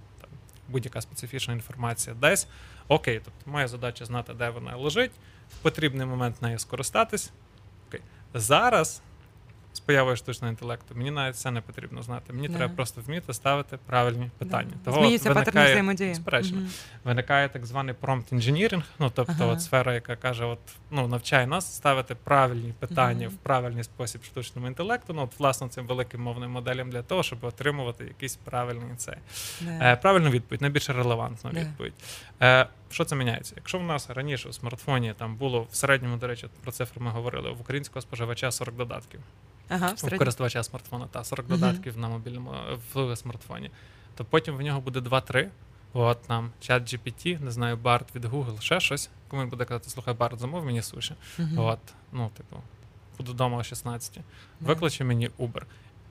[0.73, 2.47] будь-яка специфічна інформація десь.
[2.89, 5.13] Окей, тобто моя задача знати, де вона лежить,
[5.51, 7.31] в потрібний момент нею скористатись.
[7.89, 8.01] Окей.
[8.35, 9.03] Зараз.
[9.87, 12.33] Появою штучного інтелекту мені навіть це не потрібно знати.
[12.33, 12.57] Мені Да.
[12.57, 14.71] треба просто вміти ставити правильні питання.
[14.75, 14.85] Да.
[14.85, 16.09] Того Змінюється от виникає- взаємодії.
[16.11, 16.69] Безперечно Мгм.
[17.05, 19.47] виникає так званий prompt engineering, ну тобто Ага.
[19.47, 20.59] от сфера, яка каже, от
[20.91, 23.35] ну навчай нас ставити правильні питання Мгм.
[23.37, 25.13] в правильний спосіб штучному інтелекту.
[25.13, 29.17] Ну от власне цим великим мовним моделям для того, щоб отримувати якийсь правильний цей
[29.61, 29.93] Да.
[29.93, 31.95] е, правильну відповідь, найбільш релевантну відповідь.
[32.43, 33.53] Е, що це міняється?
[33.57, 37.11] Якщо в нас раніше в смартфоні там було в середньому, до речі, про цифри ми
[37.11, 39.21] говорили в українського споживача 40 додатків.
[39.69, 40.19] Ага, всередині.
[40.19, 41.61] користувача смартфона та 40 Мгм.
[41.61, 42.55] додатків на мобільному
[42.95, 43.71] в смартфоні.
[44.15, 45.49] То потім в нього буде 2-3.
[45.95, 49.11] От нам чат GPT, не знаю, Барт від Google, ще щось.
[49.29, 51.15] Кому він буде казати, слухай, Барт, замов мені суші.
[51.57, 51.79] От,
[52.13, 52.57] ну, типу,
[53.19, 54.15] буду вдома о 16.
[54.61, 54.67] Да.
[54.67, 55.63] Викличе мені Uber.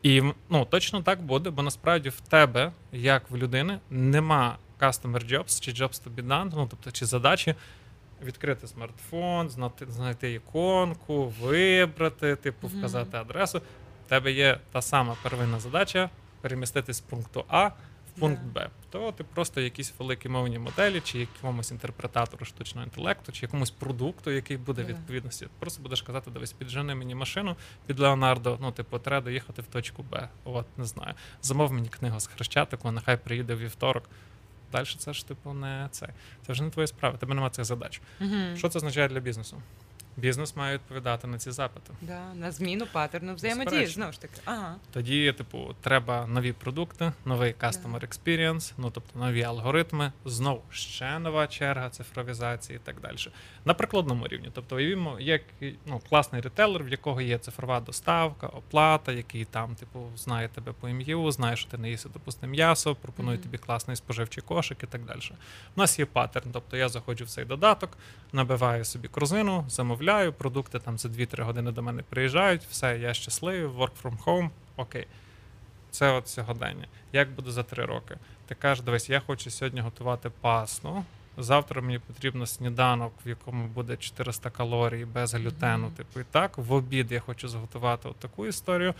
[0.03, 5.59] І ну, точно так буде, бо насправді в тебе, як в людини, нема customer jobs
[5.61, 7.55] чи jobs to be done, ну, тобто, чи задачі
[8.23, 13.61] відкрити смартфон, знати, знайти іконку, вибрати, типу, вказати адресу.
[14.05, 16.09] В тебе є та сама первинна задача
[16.41, 18.69] перемістити з пункту А в пункт Б.
[18.89, 24.31] То ти просто якісь великі мовні моделі, чи якомусь інтерпретатору штучного інтелекту, чи якомусь продукту,
[24.31, 25.47] який буде відповідності.
[25.59, 27.55] Просто будеш казати, дивись, піджени мені машину
[27.87, 30.29] під Леонардо, ну, типу, треба доїхати в точку Б.
[30.43, 31.13] От, не знаю.
[31.41, 34.09] Замов мені книгу з Хрещатику, нехай приїде вівторок.
[34.71, 36.09] Далі це ж, типу, не це.
[36.47, 38.01] Це вже не твоя справа, тебе немає цих задач.
[38.21, 38.55] Угу.
[38.55, 39.61] Що це означає для бізнесу?
[40.17, 41.93] Бізнес має відповідати на ці запити.
[42.01, 43.93] Да, на зміну паттерну взаємодії, Безперечно.
[43.93, 44.33] знову ж таки.
[44.45, 44.75] Ага.
[44.93, 51.47] Тоді, типу, треба нові продукти, новий customer experience, ну тобто нові алгоритми, знову ще нова
[51.47, 53.15] черга цифровізації і так далі.
[53.65, 54.49] На прикладному рівні.
[54.53, 55.41] Тобто, уявімо, як
[55.85, 60.89] ну, класний ретейлер, в якого є цифрова доставка, оплата, який там, типу, знає тебе по
[60.89, 63.43] ім'ю, знає, що ти не їси, допустимо, м'ясо, пропонує Мгм.
[63.43, 65.19] тобі класний споживчий кошик і так далі.
[65.75, 67.97] У нас є паттерн, тобто я заходжу в цей додаток,
[68.33, 70.00] набиваю собі корзину, замовляю,
[70.37, 75.07] продукти там за 2-3 години до мене приїжджають, все, я щасливий, work from home, окей.
[75.91, 76.87] Це от сьогодення.
[77.13, 78.17] Як буде за 3 роки?
[78.47, 81.05] Ти кажеш, дивись, я хочу сьогодні готувати пасну.
[81.37, 85.85] Завтра мені потрібно сніданок, в якому буде 400 калорій без глютену.
[85.85, 85.95] Мгм.
[85.95, 88.93] Типу, і так, в обід я хочу зготувати от таку історію.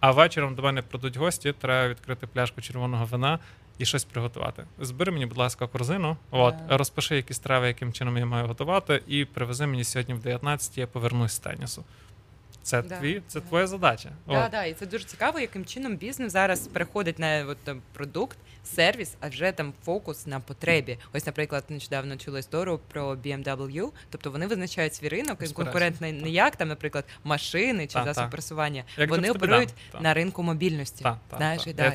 [0.00, 3.38] А вечором до мене прийдуть гості, треба відкрити пляшку червоного вина
[3.78, 4.64] і щось приготувати.
[4.80, 6.76] Збери мені, будь ласка, корзину, от, yeah.
[6.76, 10.86] розпиши якісь страви, яким чином я маю готувати, і привези мені сьогодні в 19 я
[10.86, 11.84] повернусь з тенісу.
[12.62, 13.46] Це Да, твій, це да.
[13.46, 14.10] твоя задача.
[14.26, 14.50] Да, От.
[14.50, 19.14] да, і це дуже цікаво, яким чином бізнес зараз переходить на от, там, продукт, сервіс,
[19.20, 20.98] а вже там фокус на потребі.
[21.12, 26.00] Ось, наприклад, нещодавно чула історію про BMW, тобто вони визначають свій ринок і Безперечно, конкурент
[26.00, 28.84] не, як там, наприклад, машини чи засоби пересування.
[29.08, 31.06] Вони оперують на ринку мобільності.
[31.36, 31.92] Знаєш, і да,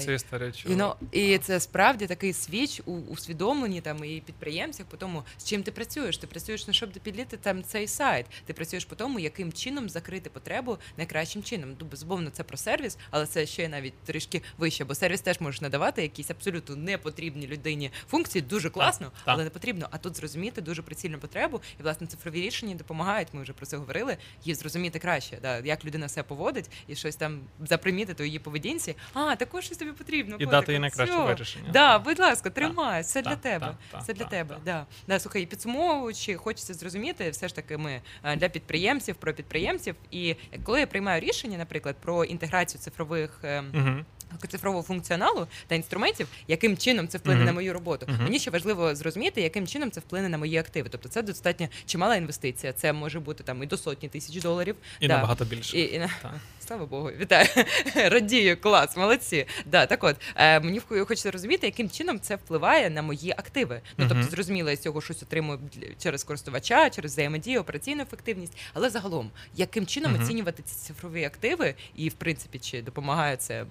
[0.65, 5.63] ну, і це справді такий свіч у усвідомленні там і підприємцях по тому, з чим
[5.63, 6.17] ти працюєш.
[6.17, 8.25] Ти працюєш не щоб підліти там цей сайт.
[8.45, 11.75] Ти працюєш по тому, яким чином закрити потребу найкращим чином.
[11.91, 16.01] Безумовно, це про сервіс, але це ще навіть трішки вище, бо сервіс теж можеш надавати
[16.01, 18.41] якісь абсолютно непотрібні людині функції.
[18.41, 19.23] Дуже класно, так.
[19.25, 19.87] але не потрібно.
[19.91, 23.27] А тут зрозуміти дуже прицільну потребу, і власне цифрові рішення допомагають.
[23.33, 24.17] Ми вже про це говорили.
[24.43, 28.95] Її зрозуміти краще, да, як людина себе поводить і щось там запримітити у її поведінці.
[29.13, 30.35] А також щось тобі потрібно.
[30.39, 31.69] І дати їй найкраще вирішення.
[31.71, 33.65] Да, будь ласка, тримай, все для так, тебе.
[33.65, 34.55] так, так, Все для так, тебе.
[34.55, 34.63] так.
[34.63, 34.85] Да.
[35.07, 39.95] Да, слухай, підсумовуючи, хочеться зрозуміти, все ж таки, ми е, для підприємців, про підприємців.
[40.11, 43.41] І коли я приймаю рішення, наприклад, про інтеграцію цифрових.
[43.73, 44.05] Угу.
[44.49, 47.45] Цифрового функціоналу та інструментів, яким чином це вплине Мгм.
[47.45, 48.05] на мою роботу.
[48.09, 48.23] Мгм.
[48.23, 50.89] Мені ще важливо зрозуміти, яким чином це вплине на мої активи.
[50.91, 52.73] Тобто це достатньо чимала інвестиція.
[52.73, 54.75] Це може бути там і до сотні тисяч доларів.
[54.99, 55.13] І Да.
[55.15, 55.77] набагато більше.
[55.77, 56.33] І, і, Так.
[56.67, 57.47] Слава Богу, вітаю.
[57.95, 59.45] Радію, клас, молодці.
[59.65, 63.81] Да, так от е, мені хочеться розуміти, яким чином це впливає на мої активи.
[63.97, 65.59] Ну тобто, зрозуміло, я з цього щось отримую
[66.03, 68.57] через користувача, через взаємодію, операційну ефективність.
[68.73, 73.65] Але загалом, яким чином оцінювати ці цифрові активи, і в принципі, чи допомагає це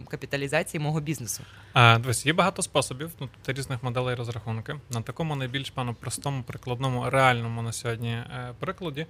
[0.47, 1.43] капіталізації мого бізнесу?
[1.73, 4.75] А, дивись, є багато способів, ну, тобто різних моделей розрахунки.
[4.91, 9.07] На такому найбільш пану простому, прикладному, реальному на сьогодні е, прикладі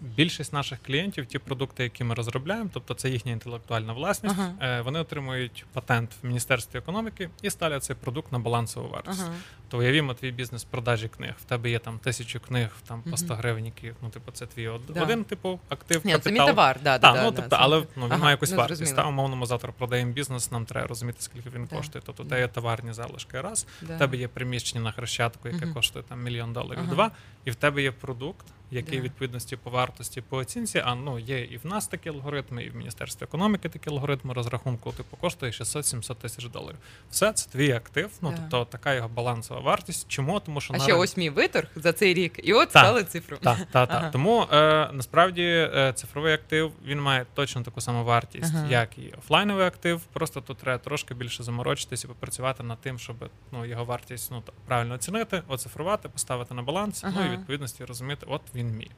[0.00, 5.00] більшість наших клієнтів, ті продукти, які ми розробляємо, тобто це їхня інтелектуальна власність, е, вони
[5.00, 9.20] отримують патент в Міністерстві економіки і ставлять цей продукт на балансову вартість.
[9.22, 9.32] Ага.
[9.68, 11.32] То уявімо твій бізнес продажі книг.
[11.40, 13.36] В тебе є там тисячу книг там по 100 Мгм.
[13.42, 15.02] гривень, які ну типу це твій од- Да.
[15.02, 16.00] один типу актив.
[16.06, 16.46] Ні, це мій капітал.
[16.48, 18.96] товар, да, Так, да, ну да, тобто, але ну, він Ага, має якусь ну, вартість.
[18.96, 21.76] Та умовно ми завтра продаємо бізнес, нам треба розуміти, скільки він Да.
[21.76, 22.02] коштує.
[22.06, 22.28] Тобто, Да.
[22.34, 23.66] те є товарні залишки раз.
[23.82, 23.94] Да.
[23.96, 25.74] В тебе є приміщення на хрещатку, яке Мгм.
[25.74, 27.10] коштує там мільйон доларів два,
[27.44, 29.04] і в тебе є продукт, який Да.
[29.04, 30.82] відповідності по вартості по оцінці.
[30.84, 34.92] А ну є і в нас такі алгоритми, і в Міністерстві економіки такі алгоритми розрахунку.
[34.92, 36.78] Типу коштує 600-700 тисяч доларів.
[37.10, 38.10] Все це твій актив.
[38.22, 38.36] Ну Да.
[38.50, 40.08] тобто така його балансова вартість.
[40.08, 40.40] Чому?
[40.40, 43.04] Тому що А на ще рин- ось мій виторг за цей рік, і от стали
[43.04, 43.36] цифру.
[43.36, 43.88] так, так, так.
[43.90, 44.10] Ага.
[44.10, 48.66] Тому е, насправді е, цифровий актив він має точно таку саму вартість, Ага.
[48.70, 50.00] як і офлайновий актив.
[50.12, 53.16] Просто тут треба трошки більше заморочитись і попрацювати над тим, щоб
[53.52, 57.04] ну його вартість ну правильно оцінити, оцифрувати, поставити на баланс.
[57.16, 58.90] Ну і відповідності розуміти, от він мій.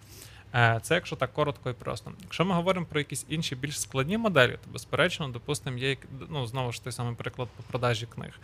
[0.55, 2.13] Е, Це якщо так коротко і просто.
[2.23, 5.97] Якщо ми говоримо про якісь інші більш складні моделі, то безперечно, допустимо, є
[6.29, 8.41] ну знову ж той самий приклад по продажі книг.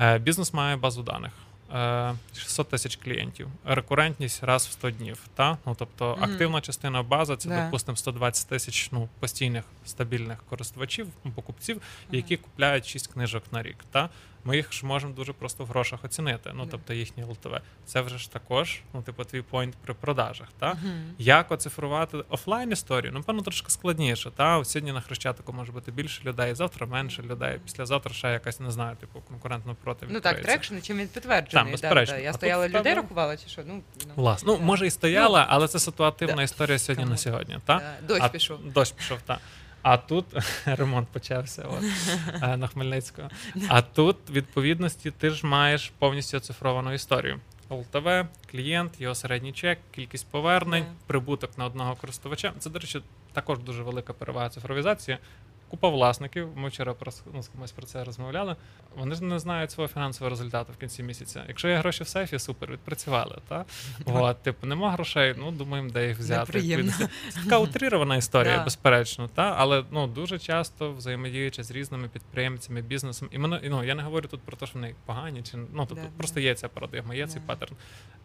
[0.00, 1.32] Е, Бізнес має базу даних.
[1.74, 5.18] е, 600 тисяч клієнтів, рекурентність раз в 100 днів.
[5.34, 5.58] Та?
[5.66, 6.24] Ну, тобто Мгм.
[6.32, 7.64] активна частина бази це, Да.
[7.64, 13.76] допустимо, 120 тисяч ну, постійних стабільних користувачів, ну, покупців, які купляють 6 книжок на рік.
[13.90, 14.08] Та?
[14.44, 16.50] Ми їх ж можемо дуже просто в грошах оцінити.
[16.54, 17.60] Ну, тобто їхні ЛТВ.
[17.84, 20.48] Це вже ж також, ну, типу, твій point при продажах.
[20.58, 20.74] Та?
[20.74, 21.14] Мгм.
[21.18, 23.12] Як оцифрувати офлайн історію?
[23.14, 24.30] Ну, певно, трошки складніше.
[24.30, 28.70] Та сьогодні на хрещатику може бути більше людей, завтра менше людей, післязавтра ще якась не
[28.70, 30.06] знаю, типу конкурентно проти.
[30.10, 31.72] Ну так, traction, чим він підтверджений.
[31.72, 32.12] Так, да, да.
[32.12, 33.62] А Я тут стояла тебе- людей рахувала, чи що?
[33.66, 37.58] Ну, ну, Власне, ну може і стояла, але це ситуативна історія сьогодні на сьогодні.
[37.64, 37.96] Та?
[38.08, 38.72] Дощ пішов.
[38.72, 39.38] Дощ пішов, так.
[39.82, 40.26] А тут
[40.64, 41.84] ремонт почався от,
[42.42, 43.28] е, на Хмельницького.
[43.68, 47.40] А тут, відповідності, ти ж маєш повністю оцифровану історію.
[47.70, 52.52] ЛТВ, клієнт, його середній чек, кількість повернень, прибуток на одного користувача.
[52.58, 53.02] Це, до речі,
[53.32, 55.18] також дуже велика перевага цифровізації.
[55.72, 56.48] Купа власників.
[56.56, 58.56] Ми вчора про ну, з кимось про це розмовляли.
[58.96, 61.44] Вони ж не знають свого фінансового результату в кінці місяця.
[61.48, 63.38] Якщо є гроші в сейфі, супер, відпрацювали.
[63.48, 63.64] Та?
[64.04, 66.52] От, типу, нема грошей, ну думаємо, де їх взяти.
[66.98, 67.08] Це
[67.44, 68.64] така утрірована історія, Да.
[68.64, 73.94] безперечно, та але ну дуже часто взаємодіючи з різними підприємцями, бізнесом, і мене ну я
[73.94, 76.68] не говорю тут про те, що вони погані, чи ну тут Да, просто є ця
[76.68, 77.74] парадигма, є цей паттерн.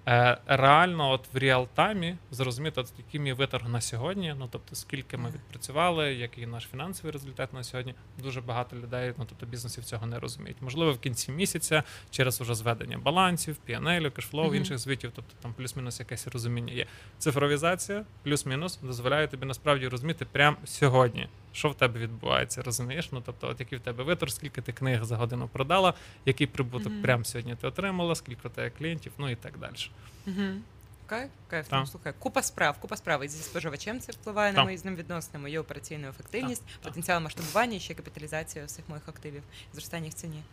[0.07, 5.17] Е, реально, от в реал-таймі зрозуміти, от, який мій виторг на сьогодні, ну тобто скільки
[5.17, 7.95] ми відпрацювали, який наш фінансовий результат на сьогодні.
[8.23, 10.57] Дуже багато людей, ну тобто бізнесів цього не розуміють.
[10.61, 14.55] Можливо, в кінці місяця через уже зведення балансів, PNL, кешфлоу, Мгм.
[14.55, 16.85] інших звітів, тобто там плюс-мінус якесь розуміння є.
[17.17, 23.09] Цифровізація плюс-мінус дозволяє тобі насправді розуміти прямо сьогодні, що в тебе відбувається, розумієш?
[23.11, 25.93] Ну тобто, от який в тебе витор, скільки ти книг за годину продала,
[26.25, 27.01] який прибуток Мгм.
[27.01, 29.73] прямо сьогодні ти отримала, скільки тебе клієнтів, ну і так далі.
[30.25, 30.61] Мгм.
[31.07, 31.67] Кайф, кайф.
[31.67, 31.79] Так.
[31.79, 33.23] Ну, слухай, купа справ, купа справ.
[33.23, 34.65] І зі споживачем це впливає на Так.
[34.65, 36.81] мої з ним відносини, мою операційну ефективність, так.
[36.81, 39.43] потенціал масштабування і ще капіталізація всіх моїх активів,
[39.73, 40.43] зростання їх ціні.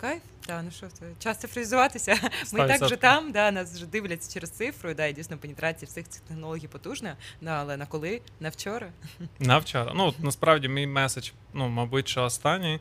[0.00, 2.30] Кайф, да, ну що це час цифровізуватися.
[2.52, 6.08] Ми так вже там, да, нас вже дивляться через цифру, да, і дійсно пенетрація всіх
[6.08, 7.16] цих технологій потужна.
[7.40, 8.20] Да, але на коли?
[8.40, 8.90] На вчора.
[9.38, 9.92] На вчора.
[9.94, 12.80] Ну, насправді, мій меседж, ну, мабуть, що останній.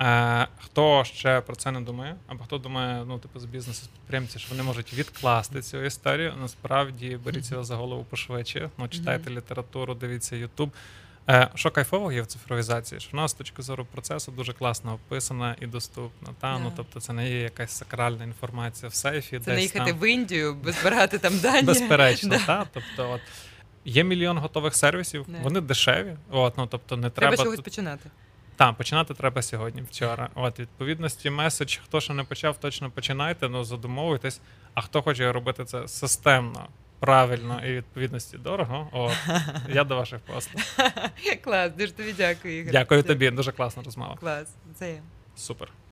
[0.00, 3.86] Е, хто ще про це не думає, або хто думає, ну, типу, з бізнесу, з
[3.86, 8.70] підприємців, що вони можуть відкласти цю історію, насправді беріть цього за голову пошвидше.
[8.78, 10.70] Ну, читайте літературу, дивіться Ютуб.
[11.28, 15.56] Е, що кайфово є в цифровізації, що вона з точки зору процесу дуже класно описана
[15.60, 16.28] і доступна.
[16.40, 16.58] Та?
[16.58, 19.38] Ну, тобто це не є якась сакральна інформація в сейфі.
[19.38, 20.00] Це десь не їхати там.
[20.00, 21.62] в Індію, збирати там дані.
[21.62, 22.46] Безперечно, Да.
[22.46, 22.66] та?
[22.72, 23.20] Тобто, от,
[23.84, 25.38] є мільйон готових сервісів, Да.
[25.42, 26.16] вони дешеві.
[26.30, 27.36] От, ну, тобто не Треба треба.
[27.44, 28.10] чогось тут- починати.
[28.56, 30.28] Так, починати треба сьогодні, вчора.
[30.34, 34.40] От, відповідності, меседж, хто ще не почав, точно починайте, ну задумовуйтесь.
[34.74, 39.10] А хто хоче робити це системно, правильно і відповідності дорого, О,
[39.68, 40.62] я до ваших послуг.
[41.44, 42.72] Клас, дуже тобі дякую, Ігор.
[42.72, 44.16] Дякую тобі, дуже класна розмова.
[44.16, 44.48] Клас.
[44.74, 45.00] Це
[45.36, 45.68] Супер.